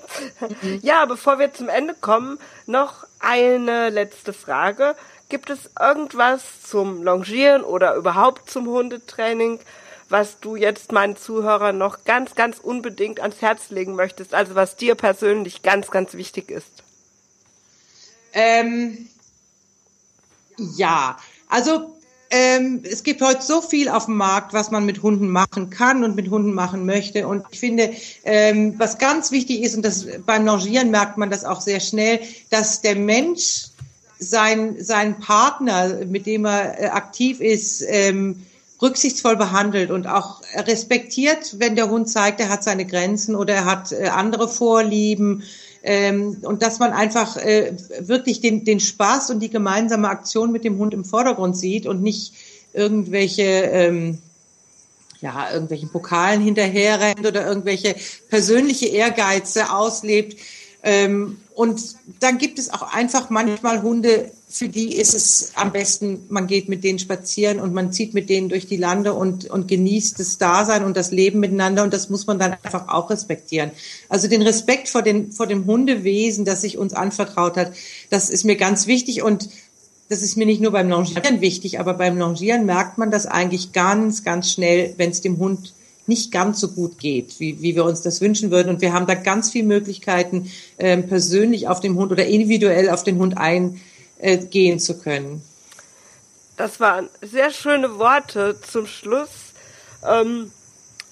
mhm. 0.63 0.79
Ja, 0.81 1.05
bevor 1.05 1.37
wir 1.37 1.53
zum 1.53 1.69
Ende 1.69 1.93
kommen, 1.93 2.39
noch 2.65 3.05
eine 3.19 3.89
letzte 3.89 4.33
Frage. 4.33 4.95
Gibt 5.29 5.49
es 5.49 5.69
irgendwas 5.79 6.41
zum 6.63 7.03
Longieren 7.03 7.63
oder 7.63 7.95
überhaupt 7.95 8.49
zum 8.49 8.67
Hundetraining, 8.67 9.59
was 10.09 10.39
du 10.39 10.55
jetzt 10.55 10.93
meinen 10.93 11.17
Zuhörern 11.17 11.77
noch 11.77 12.05
ganz, 12.05 12.35
ganz 12.35 12.59
unbedingt 12.59 13.19
ans 13.19 13.41
Herz 13.41 13.69
legen 13.69 13.95
möchtest, 13.95 14.33
also 14.33 14.55
was 14.55 14.77
dir 14.77 14.95
persönlich 14.95 15.63
ganz, 15.63 15.91
ganz 15.91 16.13
wichtig 16.13 16.49
ist? 16.49 16.71
Ähm, 18.31 19.09
ja, 20.57 21.17
also 21.49 21.97
ähm, 22.29 22.81
es 22.83 23.03
gibt 23.03 23.21
heute 23.21 23.41
so 23.41 23.61
viel 23.61 23.89
auf 23.89 24.05
dem 24.05 24.17
Markt, 24.17 24.53
was 24.53 24.71
man 24.71 24.85
mit 24.85 25.01
Hunden 25.01 25.29
machen 25.29 25.69
kann 25.69 26.03
und 26.03 26.15
mit 26.15 26.29
Hunden 26.29 26.53
machen 26.53 26.85
möchte. 26.85 27.27
Und 27.27 27.45
ich 27.51 27.59
finde, 27.59 27.93
ähm, 28.23 28.75
was 28.77 28.97
ganz 28.97 29.31
wichtig 29.31 29.61
ist, 29.61 29.75
und 29.75 29.83
das 29.83 30.05
beim 30.25 30.45
Longieren 30.45 30.91
merkt 30.91 31.17
man 31.17 31.29
das 31.29 31.45
auch 31.45 31.61
sehr 31.61 31.79
schnell, 31.79 32.19
dass 32.49 32.81
der 32.81 32.95
Mensch 32.95 33.67
sein, 34.19 34.77
seinen 34.79 35.19
Partner, 35.19 36.05
mit 36.05 36.25
dem 36.25 36.45
er 36.45 36.79
äh, 36.79 36.85
aktiv 36.87 37.39
ist, 37.39 37.83
ähm, 37.87 38.43
rücksichtsvoll 38.81 39.35
behandelt 39.35 39.89
und 39.89 40.07
auch 40.07 40.41
respektiert, 40.55 41.59
wenn 41.59 41.75
der 41.75 41.89
Hund 41.89 42.09
zeigt, 42.09 42.39
er 42.39 42.49
hat 42.49 42.63
seine 42.63 42.85
Grenzen 42.85 43.35
oder 43.35 43.55
er 43.55 43.65
hat 43.65 43.91
äh, 43.91 44.07
andere 44.07 44.47
Vorlieben. 44.47 45.43
Ähm, 45.83 46.37
und 46.41 46.61
dass 46.61 46.79
man 46.79 46.91
einfach 46.91 47.37
äh, 47.37 47.73
wirklich 47.99 48.41
den, 48.41 48.65
den 48.65 48.79
Spaß 48.79 49.29
und 49.29 49.39
die 49.39 49.49
gemeinsame 49.49 50.09
Aktion 50.09 50.51
mit 50.51 50.63
dem 50.63 50.77
Hund 50.77 50.93
im 50.93 51.05
Vordergrund 51.05 51.57
sieht 51.57 51.85
und 51.85 52.01
nicht 52.01 52.33
irgendwelche 52.73 53.43
ähm, 53.43 54.17
ja, 55.21 55.51
irgendwelchen 55.51 55.89
Pokalen 55.89 56.41
hinterherrennt 56.41 57.25
oder 57.25 57.47
irgendwelche 57.47 57.95
persönliche 58.29 58.87
Ehrgeize 58.87 59.71
auslebt. 59.71 60.37
Ähm, 60.89 61.39
und 61.53 61.97
dann 62.21 62.37
gibt 62.37 62.57
es 62.59 62.71
auch 62.71 62.93
einfach 62.93 63.29
manchmal 63.29 63.81
Hunde, 63.81 64.31
für 64.47 64.69
die 64.69 64.95
ist 64.95 65.13
es 65.13 65.51
am 65.55 65.73
besten, 65.73 66.21
man 66.29 66.47
geht 66.47 66.69
mit 66.69 66.85
denen 66.85 66.97
spazieren 66.97 67.59
und 67.59 67.73
man 67.73 67.91
zieht 67.91 68.13
mit 68.13 68.29
denen 68.29 68.47
durch 68.47 68.67
die 68.67 68.77
Lande 68.77 69.13
und, 69.13 69.49
und 69.49 69.67
genießt 69.67 70.17
das 70.17 70.37
Dasein 70.37 70.85
und 70.85 70.95
das 70.95 71.11
Leben 71.11 71.41
miteinander 71.41 71.83
und 71.83 71.93
das 71.93 72.09
muss 72.09 72.25
man 72.25 72.39
dann 72.39 72.55
einfach 72.63 72.87
auch 72.87 73.09
respektieren. 73.09 73.71
Also 74.07 74.29
den 74.29 74.41
Respekt 74.41 74.87
vor, 74.87 75.01
den, 75.01 75.33
vor 75.33 75.45
dem 75.45 75.65
Hundewesen, 75.65 76.45
das 76.45 76.61
sich 76.61 76.77
uns 76.77 76.93
anvertraut 76.93 77.57
hat, 77.57 77.73
das 78.09 78.29
ist 78.29 78.45
mir 78.45 78.55
ganz 78.55 78.87
wichtig 78.87 79.23
und 79.23 79.49
das 80.07 80.21
ist 80.21 80.37
mir 80.37 80.45
nicht 80.45 80.61
nur 80.61 80.71
beim 80.71 80.87
Longieren 80.87 81.41
wichtig, 81.41 81.81
aber 81.81 81.95
beim 81.95 82.17
Longieren 82.17 82.65
merkt 82.65 82.97
man 82.97 83.11
das 83.11 83.25
eigentlich 83.25 83.73
ganz, 83.73 84.23
ganz 84.23 84.53
schnell, 84.53 84.93
wenn 84.95 85.09
es 85.09 85.19
dem 85.19 85.37
Hund 85.37 85.73
nicht 86.07 86.31
ganz 86.31 86.59
so 86.59 86.69
gut 86.69 86.99
geht, 86.99 87.39
wie, 87.39 87.61
wie 87.61 87.75
wir 87.75 87.85
uns 87.85 88.01
das 88.01 88.21
wünschen 88.21 88.51
würden. 88.51 88.69
Und 88.69 88.81
wir 88.81 88.93
haben 88.93 89.07
da 89.07 89.13
ganz 89.13 89.51
viele 89.51 89.67
Möglichkeiten, 89.67 90.51
ähm, 90.79 91.07
persönlich 91.07 91.67
auf 91.67 91.79
den 91.79 91.95
Hund 91.95 92.11
oder 92.11 92.25
individuell 92.25 92.89
auf 92.89 93.03
den 93.03 93.19
Hund 93.19 93.37
ein 93.37 93.81
äh, 94.19 94.77
zu 94.77 94.97
können. 94.99 95.41
Das 96.55 96.79
waren 96.79 97.09
sehr 97.21 97.51
schöne 97.51 97.99
Worte 97.99 98.57
zum 98.61 98.87
Schluss. 98.87 99.29
Ähm, 100.03 100.51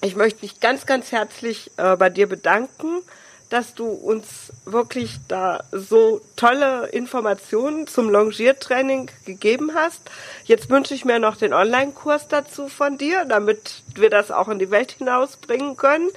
ich 0.02 0.16
möchte 0.16 0.42
mich 0.42 0.60
ganz, 0.60 0.86
ganz 0.86 1.12
herzlich 1.12 1.70
äh, 1.76 1.96
bei 1.96 2.10
dir 2.10 2.28
bedanken, 2.28 3.02
dass 3.50 3.74
du 3.74 3.86
uns 3.86 4.52
wirklich 4.64 5.18
da 5.28 5.64
so 5.70 6.20
tolle 6.34 6.88
Informationen 6.88 7.86
zum 7.86 8.10
Longiertraining 8.10 9.10
gegeben 9.24 9.72
hast. 9.74 10.00
Jetzt 10.44 10.68
wünsche 10.68 10.94
ich 10.94 11.04
mir 11.04 11.18
noch 11.18 11.36
den 11.36 11.52
Online-Kurs 11.52 12.28
dazu 12.28 12.68
von 12.68 12.98
dir, 12.98 13.24
damit 13.24 13.82
wir 13.94 14.10
das 14.10 14.30
auch 14.30 14.48
in 14.48 14.58
die 14.58 14.70
Welt 14.70 14.92
hinausbringen 14.92 15.76
können. 15.76 16.10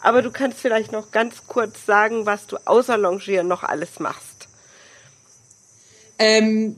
Aber 0.00 0.20
du 0.20 0.30
kannst 0.30 0.58
vielleicht 0.58 0.92
noch 0.92 1.10
ganz 1.10 1.46
kurz 1.46 1.86
sagen, 1.86 2.26
was 2.26 2.46
du 2.46 2.58
außer 2.66 2.98
Longieren 2.98 3.48
noch 3.48 3.62
alles 3.62 3.98
machst. 4.00 4.48
Ähm, 6.18 6.76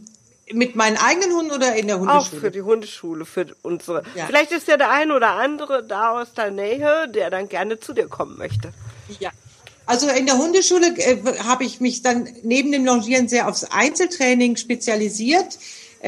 mit 0.53 0.77
meinen 0.77 0.97
eigenen 0.97 1.33
Hunden 1.33 1.51
oder 1.51 1.75
in 1.75 1.89
der 1.89 1.99
Hundeschule? 1.99 2.21
Auch 2.21 2.41
für 2.41 2.51
die 2.53 2.63
Hundeschule, 2.63 3.25
für 3.25 3.47
unsere. 3.63 4.05
Ja. 4.15 4.27
Vielleicht 4.27 4.53
ist 4.53 4.69
ja 4.69 4.77
der 4.77 4.91
ein 4.91 5.11
oder 5.11 5.31
andere 5.33 5.83
da 5.83 6.11
aus 6.13 6.35
der 6.35 6.53
Nähe, 6.53 7.09
der 7.09 7.31
dann 7.31 7.49
gerne 7.49 7.81
zu 7.81 7.93
dir 7.93 8.07
kommen 8.07 8.39
möchte. 8.39 8.73
Ja. 9.19 9.31
Also 9.87 10.09
in 10.09 10.27
der 10.27 10.39
Hundeschule 10.39 10.95
äh, 10.99 11.19
habe 11.45 11.65
ich 11.65 11.81
mich 11.81 12.03
dann 12.03 12.29
neben 12.43 12.73
dem 12.73 12.85
Longieren 12.85 13.29
sehr 13.29 13.49
aufs 13.49 13.65
Einzeltraining 13.65 14.57
spezialisiert 14.57 15.59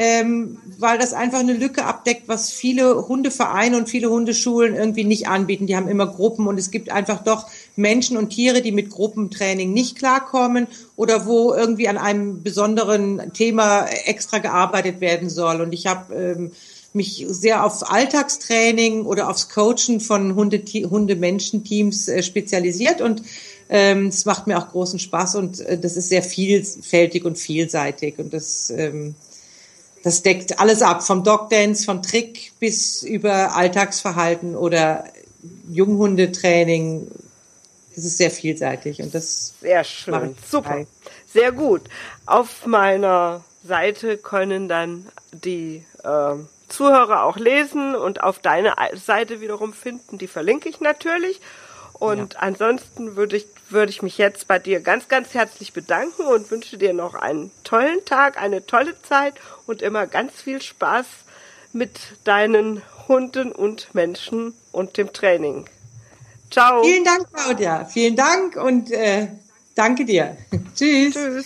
ähm, 0.01 0.59
weil 0.77 0.97
das 0.97 1.11
einfach 1.11 1.39
eine 1.39 1.51
Lücke 1.51 1.83
abdeckt, 1.83 2.27
was 2.27 2.51
viele 2.51 3.07
Hundevereine 3.07 3.75
und 3.75 3.89
viele 3.89 4.09
Hundeschulen 4.09 4.75
irgendwie 4.75 5.03
nicht 5.03 5.27
anbieten. 5.27 5.67
Die 5.67 5.75
haben 5.75 5.89
immer 5.89 6.07
Gruppen 6.07 6.47
und 6.47 6.57
es 6.57 6.71
gibt 6.71 6.89
einfach 6.89 7.23
doch 7.23 7.47
Menschen 7.75 8.15
und 8.15 8.29
Tiere, 8.29 8.61
die 8.61 8.71
mit 8.71 8.91
Gruppentraining 8.91 9.73
nicht 9.73 9.97
klarkommen 9.97 10.67
oder 10.95 11.25
wo 11.25 11.53
irgendwie 11.53 11.89
an 11.89 11.97
einem 11.97 12.43
besonderen 12.43 13.33
Thema 13.33 13.87
extra 14.05 14.37
gearbeitet 14.37 15.01
werden 15.01 15.29
soll. 15.29 15.59
Und 15.59 15.73
ich 15.73 15.87
habe 15.87 16.15
ähm, 16.15 16.51
mich 16.93 17.25
sehr 17.27 17.65
aufs 17.65 17.83
Alltagstraining 17.83 19.05
oder 19.05 19.29
aufs 19.29 19.49
Coachen 19.49 19.99
von 19.99 20.35
Hunde-Menschen-Teams 20.35 22.07
äh, 22.07 22.23
spezialisiert 22.23 23.01
und 23.01 23.23
es 24.07 24.25
macht 24.25 24.47
mir 24.47 24.57
auch 24.57 24.69
großen 24.69 24.99
Spaß 24.99 25.35
und 25.35 25.59
äh, 25.61 25.77
das 25.77 25.95
ist 25.95 26.09
sehr 26.09 26.23
vielfältig 26.23 27.23
und 27.23 27.37
vielseitig 27.37 28.17
und 28.17 28.33
das 28.33 28.71
ähm, 28.71 29.15
das 30.03 30.23
deckt 30.23 30.59
alles 30.59 30.81
ab, 30.81 31.03
vom 31.03 31.23
Dogdance, 31.23 31.85
vom 31.85 32.01
Trick 32.01 32.53
bis 32.59 33.03
über 33.03 33.55
Alltagsverhalten 33.55 34.55
oder 34.55 35.03
Junghundetraining. 35.69 37.09
Es 37.95 38.05
ist 38.05 38.17
sehr 38.17 38.31
vielseitig 38.31 39.01
und 39.01 39.13
das 39.13 39.55
sehr 39.59 39.83
schön, 39.83 40.35
super, 40.49 40.85
sehr 41.27 41.51
gut. 41.51 41.81
Auf 42.25 42.65
meiner 42.65 43.43
Seite 43.63 44.17
können 44.17 44.69
dann 44.69 45.05
die 45.33 45.83
äh, 46.03 46.35
Zuhörer 46.69 47.23
auch 47.23 47.37
lesen 47.37 47.95
und 47.95 48.23
auf 48.23 48.39
deine 48.39 48.75
Seite 48.95 49.41
wiederum 49.41 49.73
finden. 49.73 50.17
Die 50.17 50.27
verlinke 50.27 50.69
ich 50.69 50.79
natürlich. 50.79 51.41
Und 51.93 52.35
ja. 52.35 52.39
ansonsten 52.39 53.17
würde 53.17 53.37
ich, 53.37 53.47
würde 53.71 53.91
ich 53.91 54.01
mich 54.01 54.17
jetzt 54.17 54.47
bei 54.47 54.59
dir 54.59 54.81
ganz, 54.81 55.07
ganz 55.07 55.33
herzlich 55.33 55.73
bedanken 55.73 56.23
und 56.23 56.49
wünsche 56.51 56.77
dir 56.77 56.93
noch 56.93 57.13
einen 57.13 57.51
tollen 57.63 58.03
Tag, 58.05 58.41
eine 58.41 58.65
tolle 58.65 58.99
Zeit 59.01 59.35
und 59.67 59.81
immer 59.81 60.07
ganz 60.07 60.41
viel 60.41 60.61
Spaß 60.61 61.05
mit 61.73 61.99
deinen 62.23 62.81
Hunden 63.07 63.51
und 63.51 63.93
Menschen 63.93 64.53
und 64.71 64.97
dem 64.97 65.13
Training. 65.13 65.65
Ciao. 66.51 66.83
Vielen 66.83 67.03
Dank, 67.03 67.27
Claudia. 67.31 67.85
Vielen 67.85 68.15
Dank 68.15 68.55
und 68.55 68.91
äh, 68.91 69.27
danke 69.75 70.05
dir. 70.05 70.35
Tschüss. 70.75 71.13
Tschüss. 71.13 71.45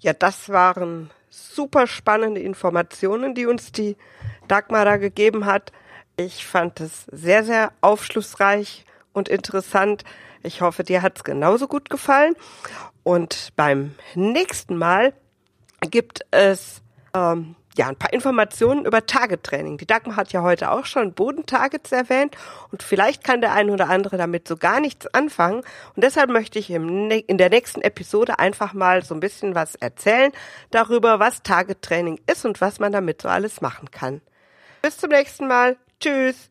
Ja, 0.00 0.12
das 0.12 0.48
waren 0.48 1.10
super 1.30 1.86
spannende 1.86 2.40
Informationen, 2.40 3.34
die 3.34 3.46
uns 3.46 3.72
die 3.72 3.96
Dagmar 4.48 4.84
da 4.84 4.96
gegeben 4.96 5.46
hat. 5.46 5.72
Ich 6.16 6.46
fand 6.46 6.80
es 6.80 7.04
sehr, 7.12 7.44
sehr 7.44 7.72
aufschlussreich 7.80 8.84
und 9.12 9.28
interessant. 9.28 10.04
Ich 10.46 10.60
hoffe, 10.60 10.84
dir 10.84 11.02
hat's 11.02 11.24
genauso 11.24 11.66
gut 11.66 11.90
gefallen. 11.90 12.34
Und 13.02 13.52
beim 13.56 13.94
nächsten 14.14 14.76
Mal 14.76 15.12
gibt 15.80 16.20
es 16.30 16.82
ähm, 17.14 17.56
ja 17.76 17.88
ein 17.88 17.96
paar 17.96 18.12
Informationen 18.12 18.84
über 18.84 19.06
Tagetraining. 19.06 19.76
Die 19.76 19.86
Dagmar 19.86 20.16
hat 20.16 20.32
ja 20.32 20.42
heute 20.42 20.70
auch 20.70 20.86
schon 20.86 21.14
Bodentargets 21.14 21.90
erwähnt 21.90 22.36
und 22.70 22.84
vielleicht 22.84 23.24
kann 23.24 23.40
der 23.40 23.52
ein 23.52 23.70
oder 23.70 23.88
andere 23.88 24.16
damit 24.16 24.46
so 24.46 24.56
gar 24.56 24.80
nichts 24.80 25.06
anfangen. 25.08 25.62
Und 25.94 26.04
deshalb 26.04 26.30
möchte 26.30 26.60
ich 26.60 26.70
im, 26.70 27.10
in 27.10 27.38
der 27.38 27.50
nächsten 27.50 27.82
Episode 27.82 28.38
einfach 28.38 28.72
mal 28.72 29.04
so 29.04 29.14
ein 29.14 29.20
bisschen 29.20 29.56
was 29.56 29.74
erzählen 29.74 30.30
darüber, 30.70 31.18
was 31.18 31.42
Tagetraining 31.42 32.20
ist 32.30 32.44
und 32.44 32.60
was 32.60 32.78
man 32.78 32.92
damit 32.92 33.22
so 33.22 33.28
alles 33.28 33.60
machen 33.60 33.90
kann. 33.90 34.20
Bis 34.80 34.96
zum 34.98 35.10
nächsten 35.10 35.48
Mal. 35.48 35.76
Tschüss. 36.00 36.50